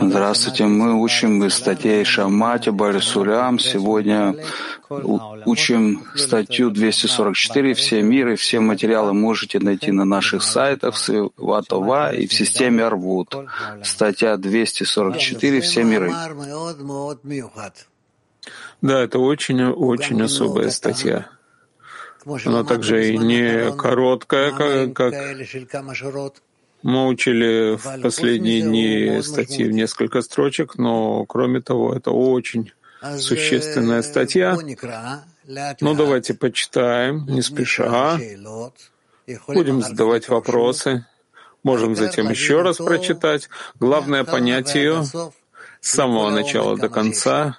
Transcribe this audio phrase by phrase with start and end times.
[0.00, 3.60] Здравствуйте, мы учим из статей Шамати Барисулям.
[3.60, 4.34] Сегодня
[4.88, 8.34] учим статью 244 «Все миры».
[8.34, 10.96] Все материалы можете найти на наших сайтах
[11.36, 13.36] Ватова и в системе Арвуд.
[13.84, 16.12] Статья 244 «Все миры».
[18.82, 21.28] Да, это очень-очень особая статья.
[22.44, 25.14] Она также и не короткая, как, как
[26.82, 32.72] мы учили в последние дни статьи в несколько строчек, но кроме того, это очень
[33.18, 34.56] существенная статья.
[35.80, 38.18] Ну, давайте почитаем, не спеша.
[39.48, 41.06] Будем задавать вопросы.
[41.62, 43.48] Можем затем еще раз прочитать.
[43.78, 47.58] Главное понять ее с самого начала до конца,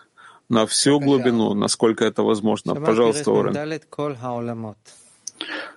[0.49, 2.75] на всю глубину, насколько это возможно.
[2.75, 4.75] Пожалуйста, Орен.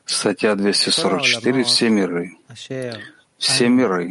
[0.04, 2.32] Статья 244 «Все миры»
[3.44, 4.08] все миры,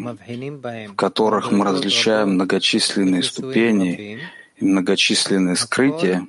[0.90, 4.20] в которых мы различаем многочисленные ступени
[4.58, 6.28] и многочисленные скрытия,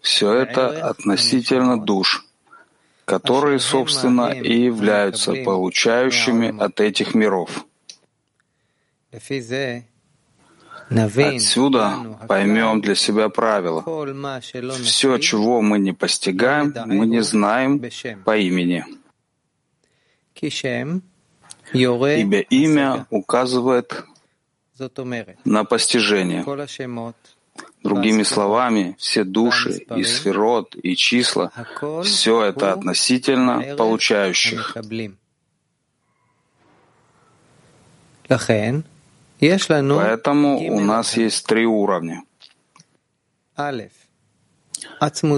[0.00, 2.24] все это относительно душ,
[3.04, 7.66] которые, собственно, и являются получающими от этих миров.
[10.88, 13.84] Отсюда поймем для себя правило.
[14.82, 17.82] Все, чего мы не постигаем, мы не знаем
[18.24, 18.84] по имени
[21.72, 24.04] ибо имя указывает
[25.44, 26.44] на постижение.
[27.82, 31.52] Другими словами, все души и сферот, и числа—
[32.04, 34.76] все это относительно получающих.
[39.96, 42.22] Поэтому у нас есть три уровня.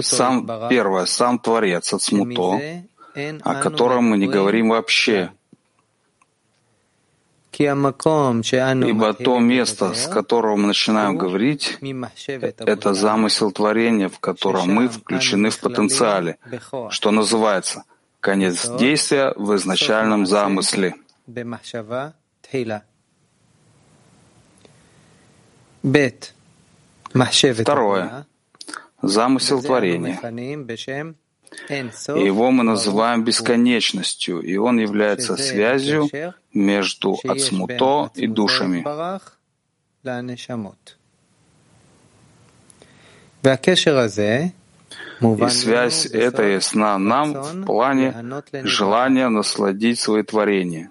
[0.01, 2.59] Сам, первое, сам Творец, Ацмуто,
[3.43, 5.31] о котором мы не говорим вообще,
[7.59, 15.49] Ибо то место, с которого мы начинаем говорить, это замысел творения, в котором мы включены
[15.49, 16.37] в потенциале,
[16.89, 17.83] что называется?
[18.21, 20.95] Конец действия в изначальном замысле.
[27.63, 28.25] Второе.
[29.01, 30.19] Замысел творения.
[31.69, 36.09] Его мы называем бесконечностью, и он является связью
[36.53, 38.85] между Ацмуто и душами.
[45.21, 48.13] И связь эта ясна нам в плане
[48.63, 50.89] желания насладить свои творения.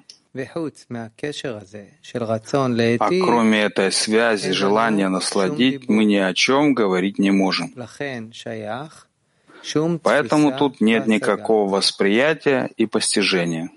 [3.00, 7.72] А кроме этой связи, желания насладить, мы ни о чем говорить не можем.
[10.02, 13.70] Поэтому тут нет никакого восприятия и постижения.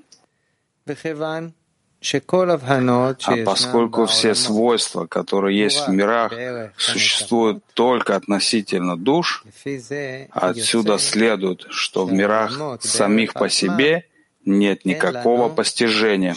[2.04, 6.34] А поскольку все свойства, которые есть в мирах,
[6.76, 9.44] существуют только относительно душ,
[10.32, 14.06] отсюда следует, что в мирах самих по себе
[14.46, 16.36] нет никакого постижения.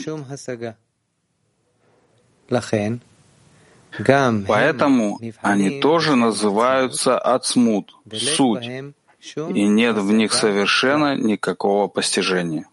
[4.46, 8.68] Поэтому они тоже называются ацмут, суть,
[9.36, 12.66] и нет в них совершенно никакого постижения.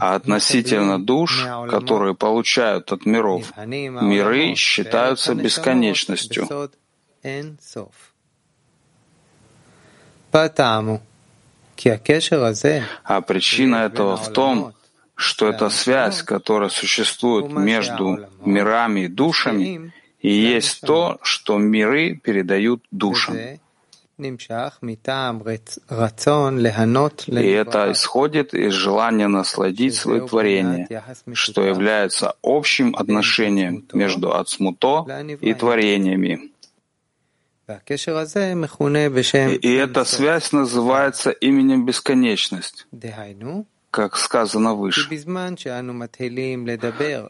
[0.00, 6.48] А относительно душ, которые получают от миров, миры считаются бесконечностью.
[13.04, 14.72] А причина этого в том,
[15.14, 22.84] что эта связь, которая существует между мирами и душами, и есть то, что миры передают
[22.90, 23.36] душам.
[27.28, 30.88] И это исходит из желания насладить свои творения,
[31.32, 35.06] что является общим отношением между Ацмуто
[35.40, 36.52] и творениями.
[39.62, 42.86] И эта связь называется именем бесконечность
[43.92, 45.08] как сказано выше.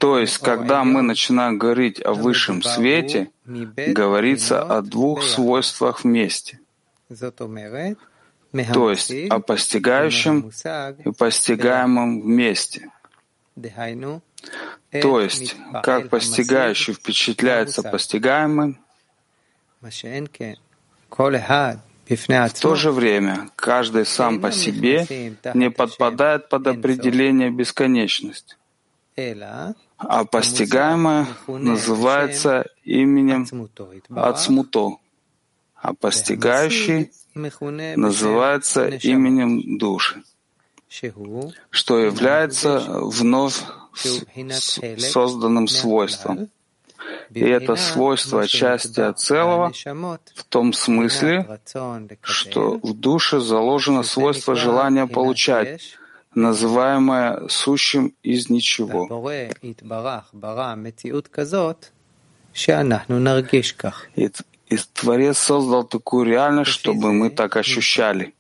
[0.01, 6.62] То есть, когда мы начинаем говорить о высшем свете, говорится о двух свойствах вместе
[8.73, 10.51] то есть о постигающем
[11.05, 12.91] и постигаемом вместе.
[15.01, 18.79] То есть, как постигающий впечатляется постигаемым,
[22.09, 25.07] в то же время каждый сам по себе
[25.55, 28.59] не подпадает под определение бесконечность,
[29.97, 33.47] а постигаемое называется именем
[34.11, 34.99] Ацмуто,
[35.83, 40.23] а постигающий называется именем души,
[41.71, 43.61] что является вновь
[44.99, 46.49] созданным свойством.
[47.31, 49.73] И это свойство части целого
[50.35, 51.61] в том смысле,
[52.23, 55.99] что в душе заложено свойство желания получать,
[56.35, 59.09] называемое сущим из ничего.
[64.15, 64.31] И,
[64.73, 68.35] и Творец создал такую реальность, чтобы мы так ощущали.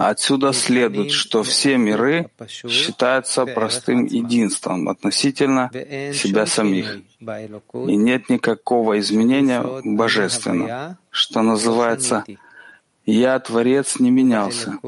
[0.00, 2.28] Отсюда следует, что все миры
[2.68, 5.70] считаются простым единством относительно
[6.12, 6.98] себя самих,
[7.92, 12.24] и нет никакого изменения божественного, что называется
[13.04, 14.78] «Я, Творец, не менялся».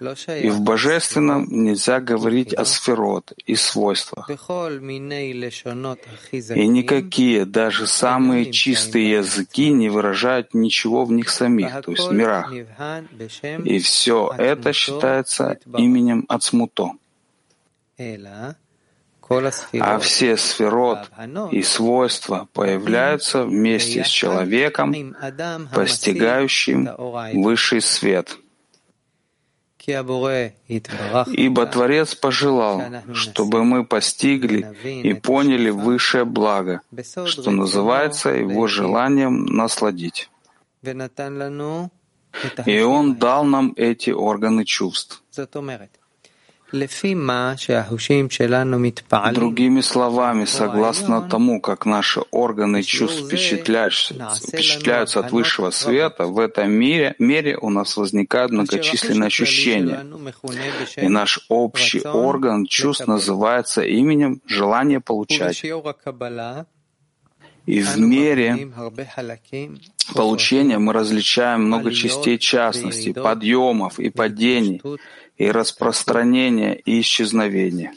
[0.00, 4.30] И в божественном нельзя говорить о сферот и свойствах.
[4.30, 4.32] И
[6.68, 12.50] никакие, даже самые чистые языки не выражают ничего в них самих, то есть мирах.
[13.64, 16.92] И все это считается именем Ацмуто.
[19.78, 21.08] А все сферот
[21.52, 25.14] и свойства появляются вместе с человеком,
[25.72, 26.88] постигающим
[27.34, 28.36] высший свет—
[29.92, 32.82] Ибо Творец пожелал,
[33.14, 36.80] чтобы мы постигли и поняли высшее благо,
[37.26, 40.30] что называется Его желанием насладить.
[42.66, 45.22] И Он дал нам эти органы чувств.
[49.32, 54.14] Другими словами, согласно тому, как наши органы чувств впечатляются,
[54.46, 60.04] впечатляются от высшего света, в этом мире, мере у нас возникают многочисленные ощущения.
[60.96, 65.64] И наш общий орган чувств называется именем желания получать.
[67.66, 68.72] И в мере
[70.14, 74.82] получения мы различаем много частей частностей, подъемов и падений,
[75.40, 77.92] и распространения и исчезновения.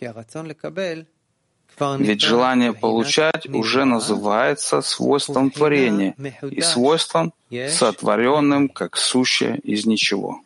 [2.00, 10.40] Ведь желание получать уже называется свойством творения и свойством, сотворенным как сущее из ничего.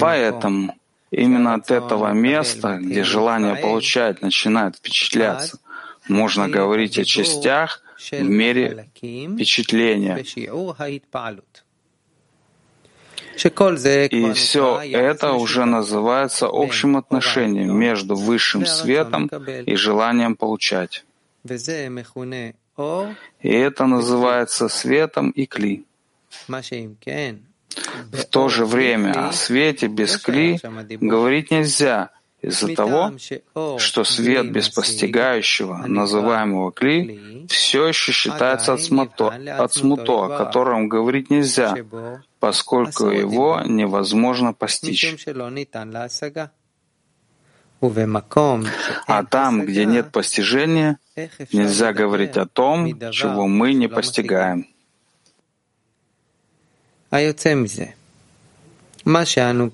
[0.00, 0.74] Поэтому
[1.10, 5.58] именно от этого места, где желание получать начинает впечатляться,
[6.06, 10.22] можно говорить о частях в мере впечатления.
[13.36, 19.30] И все это уже называется общим отношением между высшим светом
[19.66, 21.04] и желанием получать.
[23.42, 25.84] И это называется светом и кли.
[26.48, 30.58] В то же время о свете без кли
[31.00, 32.10] говорить нельзя,
[32.42, 33.12] из-за того,
[33.78, 39.28] что свет без постигающего, называемого кли, все еще считается от смуто,
[39.58, 41.76] от смуто, о котором говорить нельзя,
[42.38, 45.26] поскольку его невозможно постичь.
[49.06, 50.98] А там, где нет постижения,
[51.52, 54.66] нельзя говорить о том, чего мы не постигаем.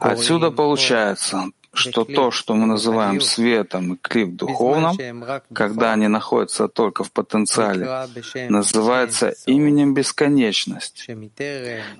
[0.00, 1.44] Отсюда получается,
[1.75, 8.07] что то, что мы называем светом и клип духовным, когда они находятся только в потенциале,
[8.49, 11.07] называется именем бесконечность.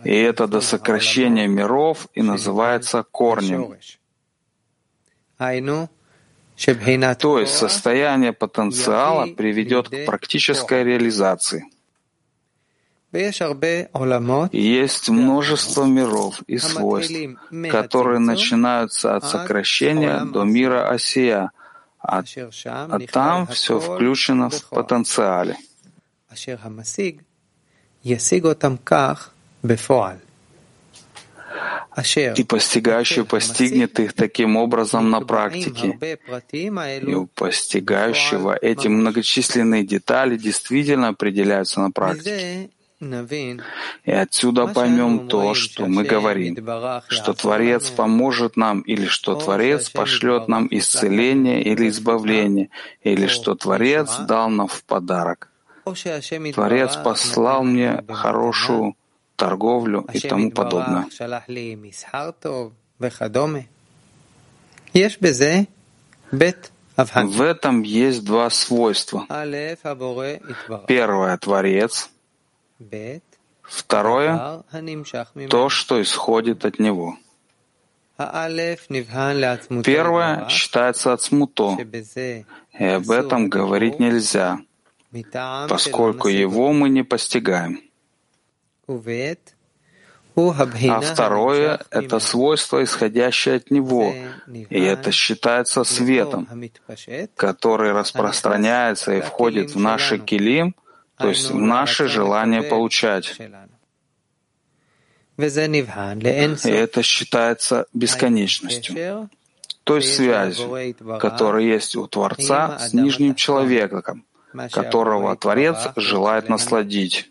[0.05, 3.77] И это до сокращения миров и называется корнем.
[7.19, 11.65] То есть состояние потенциала приведет к практической реализации.
[14.53, 17.15] Есть множество миров и свойств,
[17.71, 21.51] которые начинаются от сокращения до мира осия,
[21.99, 22.23] а,
[22.65, 25.57] а там все включено в потенциале.
[32.37, 35.99] И постигающий постигнет их таким образом на практике.
[37.03, 42.71] И у постигающего эти многочисленные детали действительно определяются на практике.
[44.05, 46.57] И отсюда поймем то, что мы говорим,
[47.09, 52.69] что Творец поможет нам, или что Творец пошлет нам исцеление или избавление,
[53.03, 55.51] или что Творец дал нам в подарок.
[56.55, 58.95] Творец послал мне хорошую
[59.35, 61.09] торговлю и тому подобное.
[67.15, 69.27] В этом есть два свойства.
[70.87, 72.11] Первое— Творец—
[73.63, 74.63] Второе—
[75.51, 77.17] то, что исходит от него.
[79.85, 81.77] Первое считается от смуто,
[82.79, 84.59] и об этом говорить нельзя,
[85.69, 87.81] поскольку его мы не постигаем.
[90.35, 94.15] А второе— это свойство, исходящее от него,
[94.71, 96.49] и это считается светом,
[97.37, 100.75] который распространяется и входит в наши килим,
[101.23, 103.39] то есть наше желание получать.
[105.39, 109.31] И это считается бесконечностью,
[109.85, 114.25] той связью, которая есть у Творца с нижним человеком,
[114.71, 117.31] которого Творец желает насладить.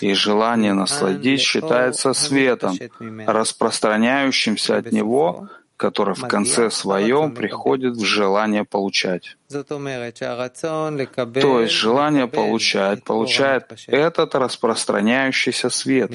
[0.00, 2.76] И желание насладить считается светом,
[3.26, 9.36] распространяющимся от него, который в конце своем приходит в желание получать.
[9.48, 9.64] То
[11.60, 16.10] есть желание получать получает этот распространяющийся свет.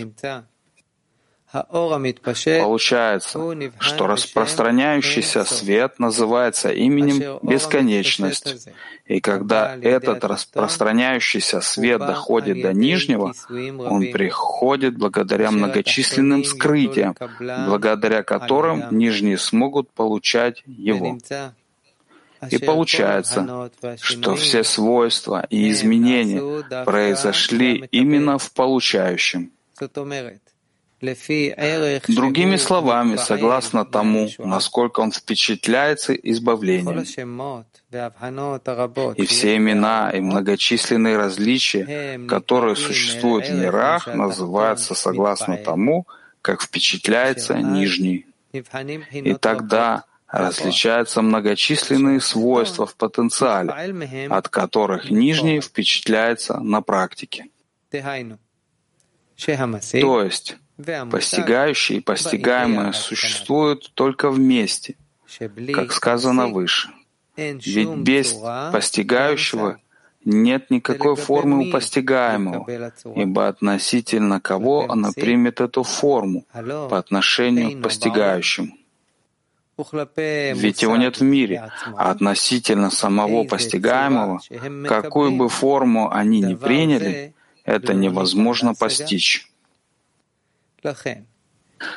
[1.52, 3.40] Получается,
[3.80, 8.70] что распространяющийся свет называется именем бесконечность.
[9.08, 18.86] И когда этот распространяющийся свет доходит до нижнего, он приходит благодаря многочисленным скрытиям, благодаря которым
[18.92, 21.18] нижние смогут получать его.
[22.52, 29.52] И получается, что все свойства и изменения произошли именно в получающем.
[31.02, 37.00] Другими словами, согласно тому, насколько он впечатляется избавлением.
[39.16, 46.06] И все имена и многочисленные различия, которые существуют в мирах, называются согласно тому,
[46.42, 48.26] как впечатляется нижний.
[48.52, 57.46] И тогда различаются многочисленные свойства в потенциале, от которых нижний впечатляется на практике.
[60.02, 60.58] То есть
[61.12, 64.96] Постигающие и постигаемое существуют только вместе,
[65.74, 66.90] как сказано выше.
[67.36, 68.34] Ведь без
[68.72, 69.78] постигающего
[70.26, 77.84] нет никакой формы у постигаемого, ибо относительно кого она примет эту форму по отношению к
[77.84, 78.74] постигающему.
[80.16, 84.42] Ведь его нет в мире, а относительно самого постигаемого,
[84.88, 87.34] какую бы форму они ни приняли,
[87.64, 89.49] это невозможно постичь.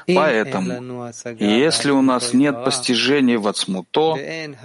[0.07, 4.17] Поэтому, если у нас нет постижений в Ацмуто,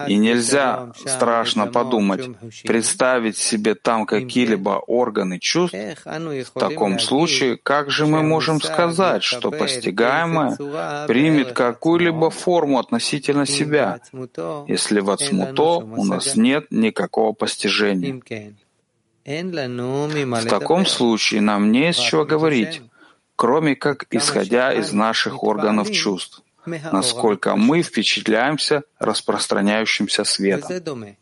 [0.08, 2.30] и нельзя, страшно подумать,
[2.64, 9.52] представить себе там какие-либо органы чувств, в таком случае, как же мы можем сказать, что
[9.52, 10.56] постигаемое
[11.08, 14.00] примет какую-либо форму относительно себя,
[14.68, 18.22] если в Ацмуто у нас нет никакого постижения?
[19.26, 22.82] В таком случае нам не из чего говорить,
[23.38, 31.16] кроме как исходя из наших органов чувств, насколько мы впечатляемся распространяющимся светом.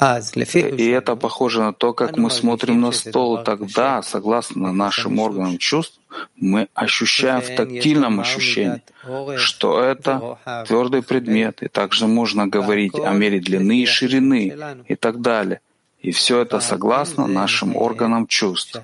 [0.00, 3.44] И это похоже на то, как мы смотрим на стол.
[3.44, 6.00] Тогда, согласно нашим органам чувств,
[6.36, 8.82] мы ощущаем в тактильном ощущении,
[9.36, 14.56] что это твердый предмет, и также можно говорить о мере длины и ширины
[14.88, 15.60] и так далее—
[16.04, 18.78] и все это согласно нашим органам чувств.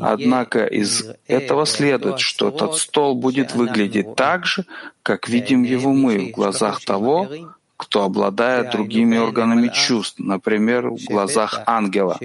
[0.00, 4.64] Однако из этого следует, что этот стол будет выглядеть так же,
[5.04, 7.28] как видим его мы в глазах того,
[7.76, 12.18] кто обладает другими органами чувств, например, в глазах ангела.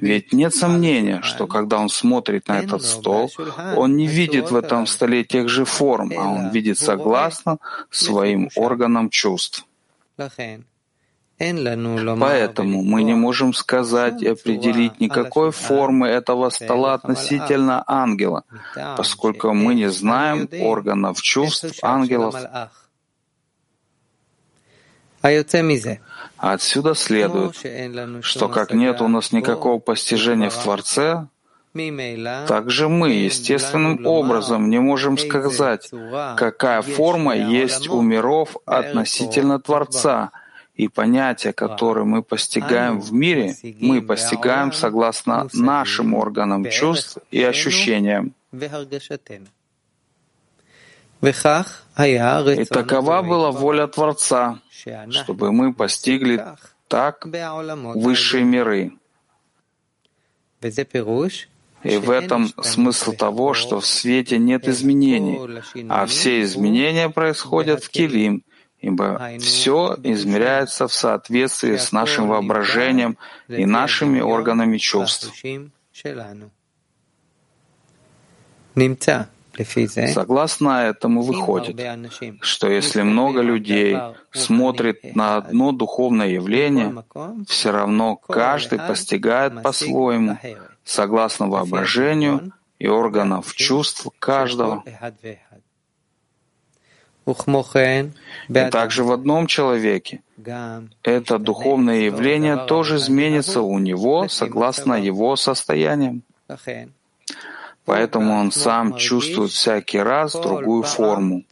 [0.00, 3.30] Ведь нет сомнения, что когда он смотрит на этот стол,
[3.76, 7.58] он не видит в этом столе тех же форм, а он видит согласно
[7.90, 9.66] своим органам чувств.
[12.20, 18.44] Поэтому мы не можем сказать и определить никакой формы этого стола относительно ангела,
[18.96, 22.36] поскольку мы не знаем органов чувств ангелов.
[26.36, 27.56] Отсюда следует,
[28.24, 31.26] что как нет у нас никакого постижения в Творце,
[32.46, 35.90] также мы естественным образом не можем сказать,
[36.36, 40.30] какая форма есть у миров относительно Творца—
[40.74, 48.34] и понятия, которые мы постигаем в мире, мы постигаем согласно нашим органам чувств и ощущениям.
[48.52, 48.58] И
[52.64, 54.60] такова была воля Творца,
[55.10, 56.44] чтобы мы постигли
[56.88, 58.92] так высшие миры.
[61.82, 65.40] И в этом смысл того, что в свете нет изменений,
[65.88, 68.44] а все изменения происходят в Килим,
[68.82, 73.16] ибо все измеряется в соответствии с нашим воображением
[73.48, 75.32] и нашими органами чувств.
[80.14, 81.78] Согласно этому выходит,
[82.40, 83.96] что если много людей
[84.32, 87.04] смотрит на одно духовное явление,
[87.46, 90.38] все равно каждый постигает по-своему,
[90.84, 94.82] согласно воображению и органов чувств каждого.
[97.26, 100.22] И также в одном человеке
[101.02, 106.22] это духовное явление тоже изменится у него согласно его состояниям.
[107.84, 111.44] Поэтому он сам чувствует всякий раз другую форму.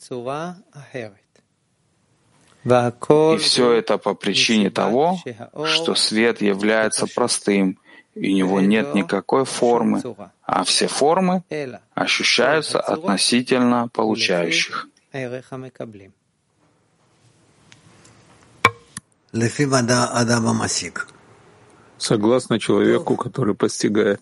[2.64, 5.18] И все это по причине того,
[5.64, 7.78] что свет является простым,
[8.14, 10.02] и у него нет никакой формы,
[10.42, 11.42] а все формы
[11.94, 14.89] ощущаются относительно получающих.
[21.98, 24.20] Согласно человеку, который постигает.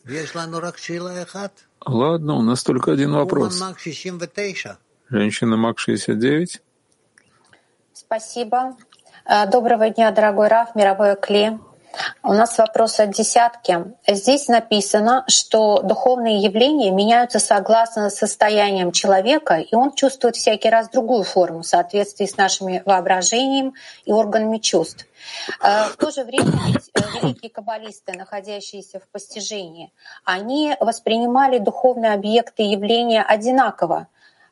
[1.87, 3.61] Ладно, у нас только один вопрос.
[5.09, 6.61] Женщина МАК-69.
[7.93, 8.77] Спасибо.
[9.25, 11.59] Э, доброго дня, дорогой Раф, мировой Кли.
[12.23, 13.85] У нас вопрос от десятки.
[14.07, 21.25] Здесь написано, что духовные явления меняются согласно состояниям человека, и он чувствует всякий раз другую
[21.25, 23.75] форму в соответствии с нашими воображением
[24.05, 25.07] и органами чувств.
[25.63, 26.53] Э, в то же время
[26.95, 29.93] э, великие каббалисты, находящиеся в постижении,
[30.25, 34.09] они воспринимали духовные объекты и явления одинаково,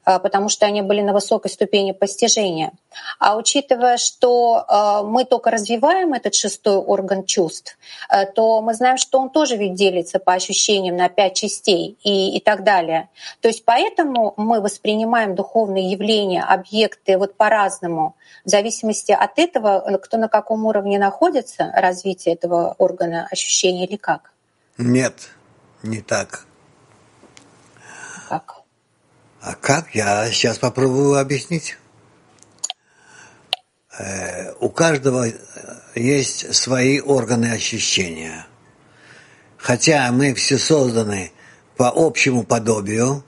[0.07, 2.73] потому что они были на высокой ступени постижения.
[3.19, 7.77] А учитывая, что а, мы только развиваем этот шестой орган чувств,
[8.09, 12.37] а, то мы знаем, что он тоже ведь делится по ощущениям на пять частей и,
[12.37, 13.09] и так далее.
[13.41, 20.17] То есть поэтому мы воспринимаем духовные явления, объекты вот по-разному, в зависимости от этого, кто
[20.19, 24.33] на каком уровне находится, развитие этого органа ощущения или как?
[24.79, 25.31] Нет,
[25.83, 26.47] не так.
[28.29, 28.56] Как?
[29.47, 29.95] А как?
[29.95, 31.79] Я сейчас попробую объяснить.
[33.97, 35.26] Э, у каждого
[35.95, 38.45] есть свои органы ощущения.
[39.57, 41.31] Хотя мы все созданы
[41.76, 43.25] по общему подобию,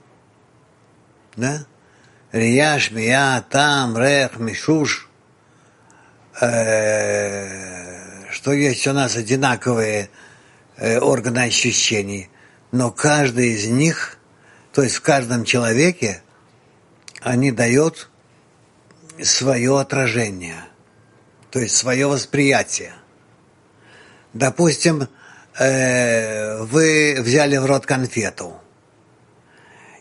[1.37, 1.65] да?
[2.33, 5.07] Рияш, Мия, Там, Рех, Мишуш,
[6.41, 10.09] э, что есть у нас одинаковые
[10.75, 12.29] э, органы ощущений,
[12.73, 14.17] но каждый из них–
[14.79, 16.21] то есть в каждом человеке
[17.19, 18.09] они дают
[19.21, 20.63] свое отражение,
[21.51, 22.93] то есть свое восприятие.
[24.31, 25.09] Допустим,
[25.59, 28.53] э, вы взяли в рот конфету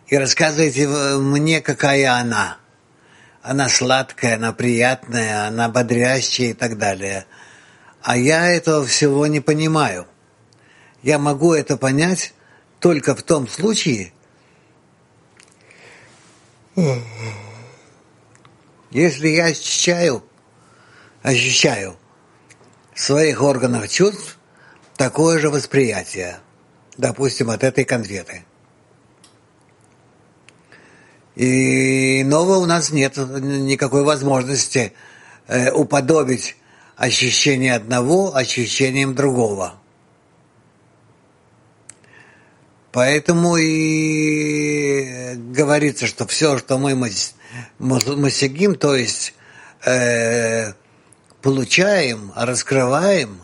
[0.06, 2.58] и рассказываете мне, какая она.
[3.42, 7.26] Она сладкая, она приятная, она бодрящая и так далее.
[8.00, 10.06] А я этого всего не понимаю.
[11.02, 12.32] Я могу это понять
[12.78, 14.12] только в том случае,
[18.90, 20.22] если я ощущаю,
[21.22, 21.96] ощущаю
[22.94, 24.38] своих органов чувств
[24.96, 26.38] такое же восприятие,
[26.96, 28.44] допустим, от этой конфеты.
[31.34, 34.92] И нового у нас нет никакой возможности
[35.46, 36.56] э, уподобить
[36.96, 39.74] ощущение одного ощущением другого.
[42.92, 46.94] Поэтому и говорится, что все, что мы
[47.78, 49.34] масигим, то есть
[49.84, 50.72] э,
[51.42, 53.40] получаем, раскрываем,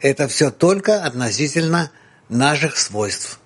[0.00, 1.90] это все только относительно
[2.28, 3.40] наших свойств.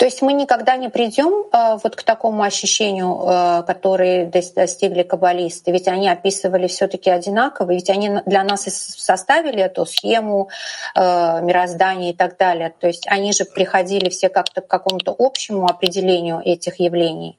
[0.00, 5.72] То есть мы никогда не придем э, вот к такому ощущению, э, которое достигли каббалисты,
[5.72, 10.48] ведь они описывали все-таки одинаково, ведь они для нас составили эту схему
[10.94, 11.00] э,
[11.42, 12.72] мироздания и так далее.
[12.80, 17.38] То есть они же приходили все как-то к какому-то общему определению этих явлений.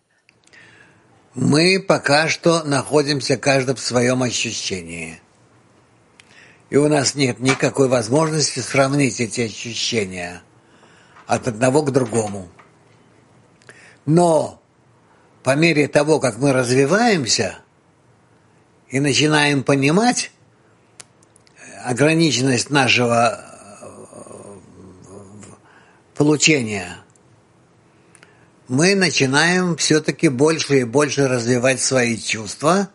[1.33, 5.19] Мы пока что находимся каждый в своем ощущении.
[6.69, 10.43] И у нас нет никакой возможности сравнить эти ощущения–
[11.31, 12.49] от одного к другому.
[14.05, 14.61] Но
[15.43, 17.59] по мере того, как мы развиваемся
[18.89, 20.31] и начинаем понимать
[21.85, 23.87] ограниченность нашего э,
[26.15, 26.97] получения,
[28.67, 32.89] мы начинаем все-таки больше и больше развивать свои чувства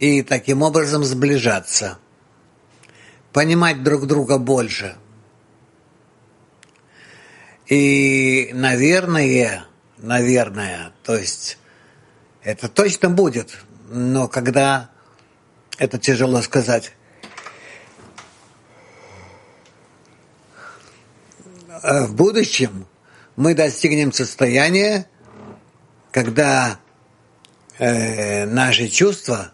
[0.00, 1.98] и таким образом сближаться,
[3.32, 4.96] понимать друг друга больше–
[7.72, 9.64] и, наверное,
[9.96, 11.56] наверное, то есть
[12.42, 13.56] это точно будет,
[13.88, 14.90] но когда
[15.78, 16.92] это тяжело сказать.
[21.82, 22.86] э, в будущем
[23.36, 25.06] мы достигнем состояния,
[26.10, 26.78] когда
[27.78, 29.50] э, наши чувства,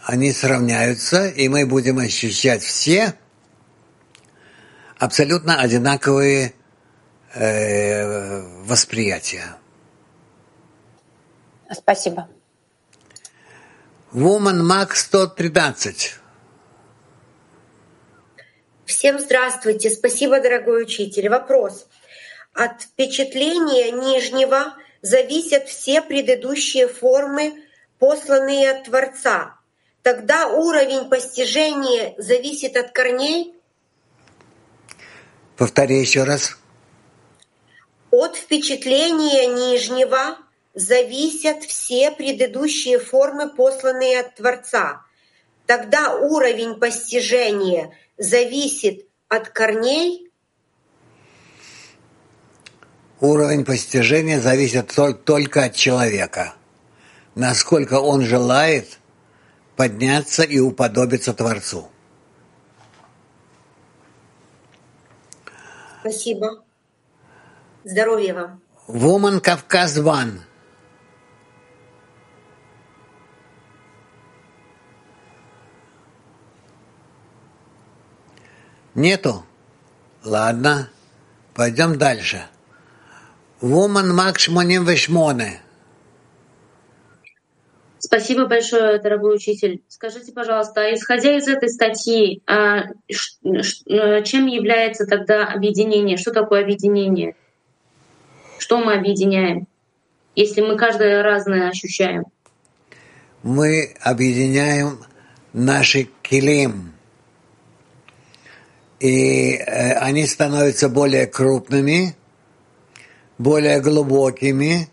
[0.00, 3.16] они сравняются, и мы будем ощущать все
[4.96, 6.54] абсолютно одинаковые
[7.34, 9.56] э, восприятия.
[11.70, 12.28] Спасибо.
[14.12, 16.14] Woman Max 113.
[18.86, 19.90] Всем здравствуйте.
[19.90, 21.28] Спасибо, дорогой учитель.
[21.28, 21.86] Вопрос.
[22.52, 27.64] От впечатления нижнего зависят все предыдущие формы,
[27.98, 29.56] посланные от Творца.
[30.02, 33.54] Тогда уровень постижения зависит от корней?
[35.56, 36.56] Повтори еще раз.
[38.16, 40.38] От впечатления нижнего
[40.72, 45.02] зависят все предыдущие формы, посланные от Творца.
[45.66, 50.30] Тогда уровень постижения зависит от корней?
[53.20, 54.92] Уровень постижения зависит
[55.24, 56.54] только от человека.
[57.34, 59.00] Насколько он желает
[59.74, 61.88] подняться и уподобиться Творцу.
[65.98, 66.64] Спасибо.
[67.84, 68.60] Здоровья вам.
[68.88, 70.40] Woman Кавказ Ван.
[78.94, 79.44] Нету?
[80.24, 80.88] Ладно,
[81.54, 82.46] пойдем дальше.
[83.60, 85.58] Woman Max 88.
[87.98, 89.82] Спасибо большое, дорогой учитель.
[89.88, 96.16] Скажите, пожалуйста, исходя из этой статьи, а, э, чем является тогда объединение?
[96.16, 97.34] Что такое объединение?
[98.64, 99.68] Что мы объединяем,
[100.34, 102.24] если мы каждое разное ощущаем?
[103.42, 105.00] Мы объединяем
[105.52, 106.94] наши килим,
[109.00, 112.16] и э, они становятся более крупными,
[113.36, 114.88] более глубокими,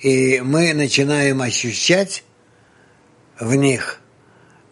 [0.00, 2.24] и мы начинаем ощущать
[3.38, 4.00] в них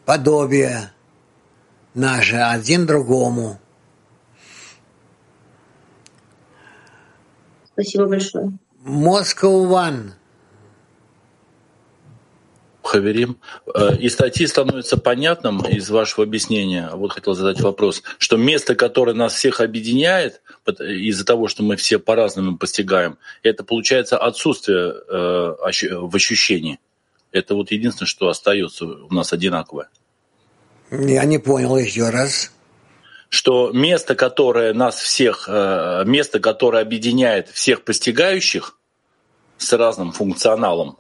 [0.05, 0.91] подобие
[1.95, 3.61] наше один другому.
[7.79, 8.59] Спасибо большое.
[8.85, 10.11] Moscow One.
[12.83, 13.39] Хаверим.
[13.73, 19.13] Э, из статьи становится понятным из вашего объяснения, вот хотел задать вопрос, что место, которое
[19.13, 26.17] нас всех объединяет, из-за того, что мы все по-разному постигаем, это получается отсутствие э, в
[26.17, 26.81] ощущении.
[27.31, 29.89] Это вот единственное, что остается у нас одинаковое.
[30.91, 32.51] Я не понял еще раз.
[33.29, 38.79] Что место, которое нас всех, э, место, которое объединяет всех постигающих
[39.59, 40.99] с разным функционалом,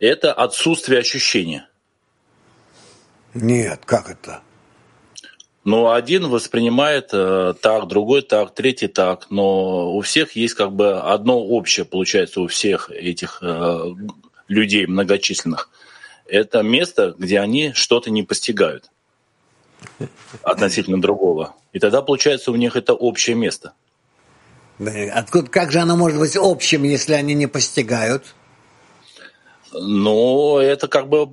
[0.00, 1.68] это отсутствие ощущения.
[3.34, 4.42] Нет, как это?
[5.64, 10.98] Ну, один воспринимает э, так, другой так, третий так, но у всех есть как бы
[10.98, 13.94] одно общее, получается, у всех этих э,
[14.46, 15.68] людей многочисленных.
[16.26, 18.90] Это место, где они что-то не постигают
[20.42, 21.54] относительно другого.
[21.72, 23.72] И тогда, получается, у них это общее место.
[25.12, 28.34] Откуда, как же оно может быть общим, если они не постигают?
[29.72, 31.26] Ну, это как бы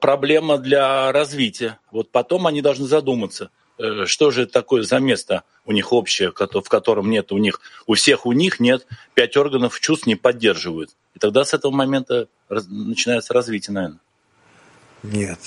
[0.00, 1.78] проблема для развития.
[1.90, 6.32] Вот потом они должны задуматься, э, что же это такое за место у них общее,
[6.32, 10.90] в котором нет у них, у всех у них нет, пять органов чувств не поддерживают.
[11.14, 14.00] И тогда с этого момента начинается развитие, наверное.
[15.02, 15.38] Нет.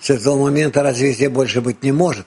[0.00, 2.26] С этого момента развития больше быть не может,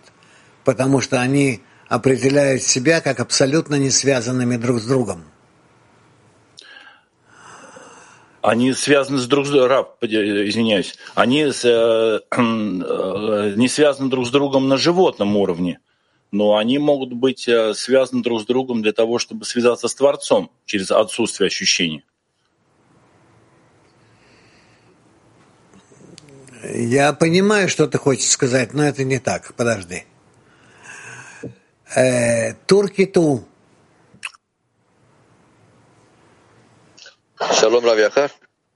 [0.63, 5.23] потому что они определяют себя как абсолютно не связанными друг с другом.
[8.41, 14.29] они связаны с друг с другом, извиняюсь, они с, э, э, не связаны друг с
[14.29, 15.79] другом на животном уровне,
[16.31, 20.51] но они могут быть э, связаны друг с другом для того, чтобы связаться с Творцом
[20.65, 22.03] через отсутствие ощущений.
[26.63, 29.53] Я понимаю, что ты хочешь сказать, но это не так.
[29.55, 30.05] Подожди.
[31.95, 33.45] Э, турки ту.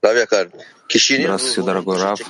[0.06, 0.50] Rav Yakar,
[0.88, 2.20] kişinin Здравствуйте, дорогой Рав.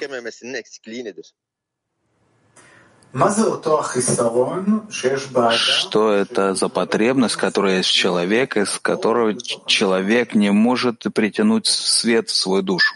[5.52, 12.28] Что это за потребность, которая есть в человеке, из которой человек не может притянуть свет
[12.28, 12.94] в свою душу?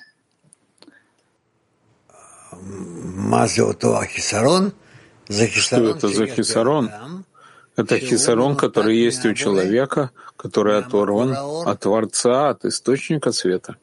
[5.39, 6.91] Что это за хисарон?
[7.77, 13.77] Это хисарон, который есть у человека, который оторван от Творца, от источника света.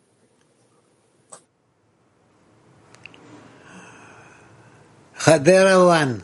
[5.15, 6.23] Хадера Ван.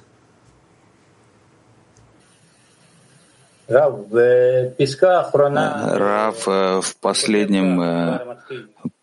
[5.98, 8.38] Рав, в последнем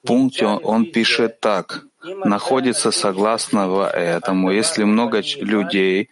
[0.07, 4.51] пункте он пишет так находится согласно этому.
[4.51, 6.11] Если много людей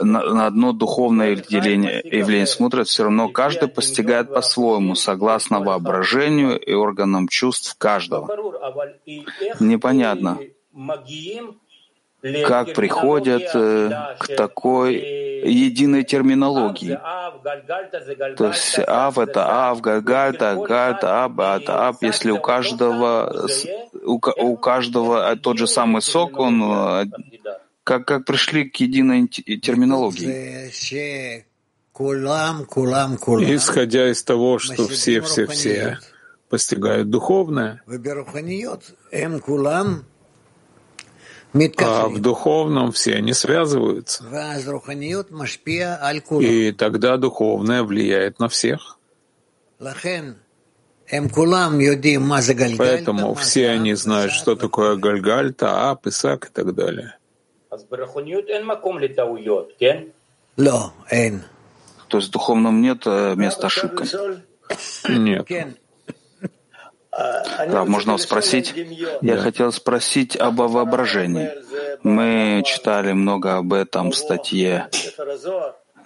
[0.00, 7.28] на, одно духовное явление, явление смотрят, все равно каждый постигает по-своему, согласно воображению и органам
[7.28, 8.28] чувств каждого.
[9.60, 10.38] Непонятно,
[12.22, 14.94] как приходят э, к такой
[15.44, 16.98] единой терминологии.
[18.36, 21.96] То есть Ав— это Ав, Гальгальта, Гальта, Аб— это Аб.
[22.02, 23.48] Если у каждого,
[24.04, 27.06] у, у каждого тот же самый сок, он э,
[27.82, 30.70] как, как пришли к единой терминологии.
[33.54, 35.98] Исходя из того, что все-все-все
[36.48, 37.82] постигают духовное,
[41.86, 44.24] а в духовном все они связываются.
[46.40, 48.98] И тогда духовное влияет на всех.
[52.78, 57.18] Поэтому все они знают, что такое Гальгальта, Ап, Исак и так далее.
[62.08, 64.06] То есть в духовном нет э, места ошибкам?
[65.08, 65.46] Нет.
[67.12, 68.74] Да, можно спросить?
[69.20, 71.50] Я хотел спросить об воображении.
[72.02, 74.88] Мы читали много об этом в статье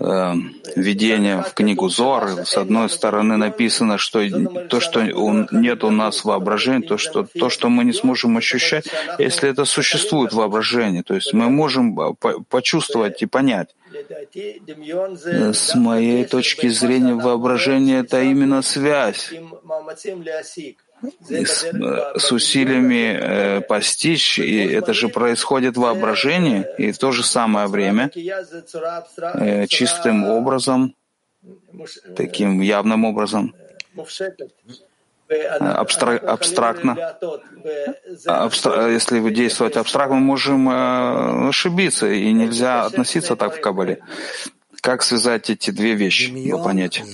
[0.00, 0.32] э,
[0.74, 2.44] введение в книгу Зор.
[2.44, 4.20] С одной стороны написано, что
[4.68, 5.00] то, что
[5.52, 8.86] нет у нас воображения, то, что, то, что мы не сможем ощущать,
[9.18, 12.16] если это существует воображение, то есть мы можем
[12.50, 13.76] почувствовать и понять.
[15.52, 19.32] С моей точки зрения, воображение— это именно связь
[21.28, 27.22] с, э, с усилиями э, постичь, и это же происходит воображение, и в то же
[27.22, 30.94] самое время э, чистым образом,
[32.16, 33.54] таким явным образом,
[35.28, 37.16] абстрак, абстрактно.
[38.26, 44.00] Абстра, если действовать абстрактно, мы можем э, ошибиться, и нельзя относиться так в Кабале.
[44.80, 47.04] Как связать эти две вещи, два понятия?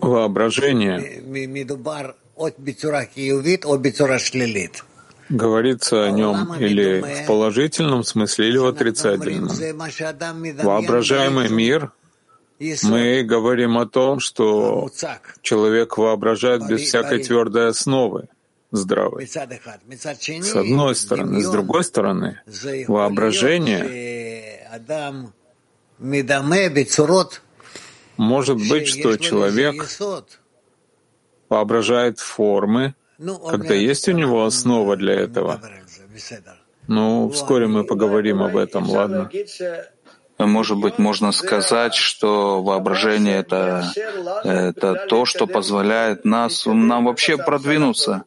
[0.00, 1.22] Воображение.
[5.28, 9.50] Говорится о нем или в положительном смысле, или в отрицательном.
[10.62, 11.92] Воображаемый мир.
[12.82, 14.90] Мы говорим о том, что
[15.42, 18.28] человек воображает без всякой твердой основы,
[18.70, 19.26] здравой.
[19.26, 21.40] С одной стороны.
[21.40, 22.40] С другой стороны,
[22.86, 24.60] воображение
[28.16, 29.74] может быть, что человек
[31.48, 32.94] воображает формы,
[33.48, 35.60] когда есть у него основа для этого.
[36.86, 39.30] Ну, вскоре мы поговорим об этом, ладно?
[40.38, 43.92] Может быть, можно сказать, что воображение это,
[44.42, 48.24] это то, что позволяет нас, нам вообще продвинуться,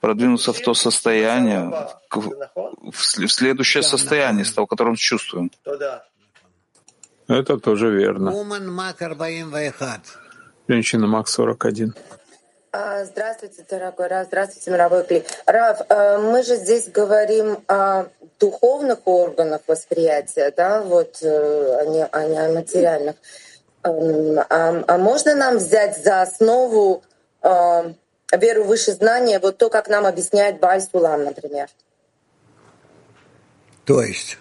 [0.00, 1.70] продвинуться в то состояние,
[2.10, 5.50] в следующее состояние, с того, которое мы чувствуем.
[7.28, 8.32] Это тоже верно.
[10.68, 11.94] Женщина Мак 41.
[12.74, 14.26] А, здравствуйте, дорогой Раф.
[14.28, 15.24] Здравствуйте, мировой клип.
[15.44, 18.06] Раф, а, мы же здесь говорим о
[18.40, 23.16] духовных органах восприятия, да, вот, э, а не, а не о материальных.
[23.82, 27.02] А, а можно нам взять за основу
[27.42, 31.68] веру выше знания, вот то, как нам объясняет Баль Сулам, например?
[33.84, 34.38] То есть?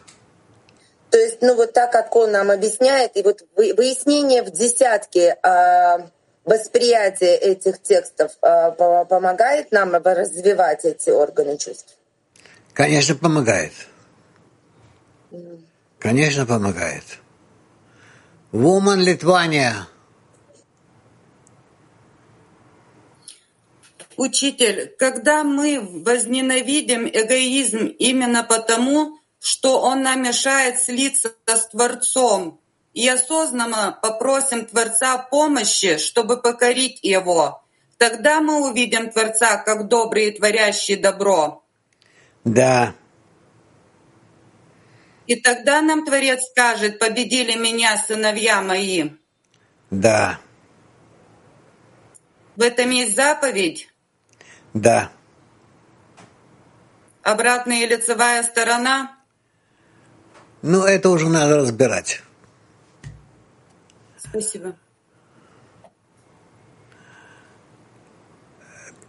[1.11, 6.07] То есть, ну вот так, как он нам объясняет, и вот выяснение в десятке э,
[6.45, 8.71] восприятия этих текстов э,
[9.09, 11.97] помогает нам развивать эти органы чувств?
[12.73, 13.73] Конечно, помогает.
[15.99, 17.03] Конечно, помогает.
[18.53, 19.87] Woman Литвания.
[24.15, 32.61] Учитель, когда мы возненавидим эгоизм именно потому, что он нам мешает слиться с Творцом,
[32.93, 37.63] и осознанно попросим Творца помощи, чтобы покорить Его.
[37.97, 41.63] Тогда мы увидим Творца как добрый и творящий добро.
[42.43, 42.93] Да.
[45.25, 49.11] И тогда нам Творец скажет, победили меня сыновья мои.
[49.89, 50.39] Да.
[52.55, 53.89] В этом есть заповедь?
[54.73, 55.11] Да.
[57.23, 59.20] Обратная и лицевая сторона?
[60.61, 62.21] Но это уже надо разбирать.
[64.17, 64.75] Спасибо.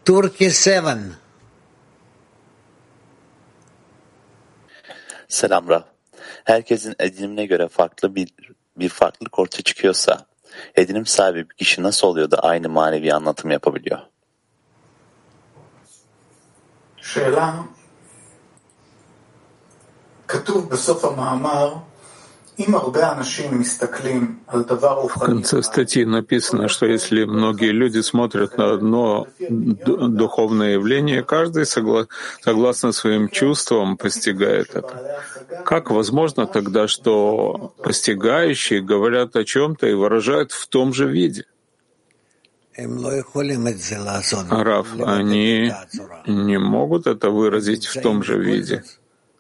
[0.04, 1.16] Turkey 7.
[5.28, 5.82] Selam Rav.
[6.44, 8.28] Herkesin edinimine göre farklı bir,
[8.76, 10.26] bir farklılık ortaya çıkıyorsa
[10.74, 13.98] edinim sahibi bir kişi nasıl oluyor da aynı manevi anlatım yapabiliyor?
[16.96, 17.68] Şeylam
[25.08, 32.06] В конце статьи написано, что если многие люди смотрят на одно духовное явление, каждый согла
[32.42, 35.22] согласно своим чувствам постигает это.
[35.64, 41.46] Как возможно тогда, что постигающие говорят о чем-то и выражают в том же виде?
[44.50, 45.72] Раф, они
[46.26, 48.82] не могут это выразить в том же виде.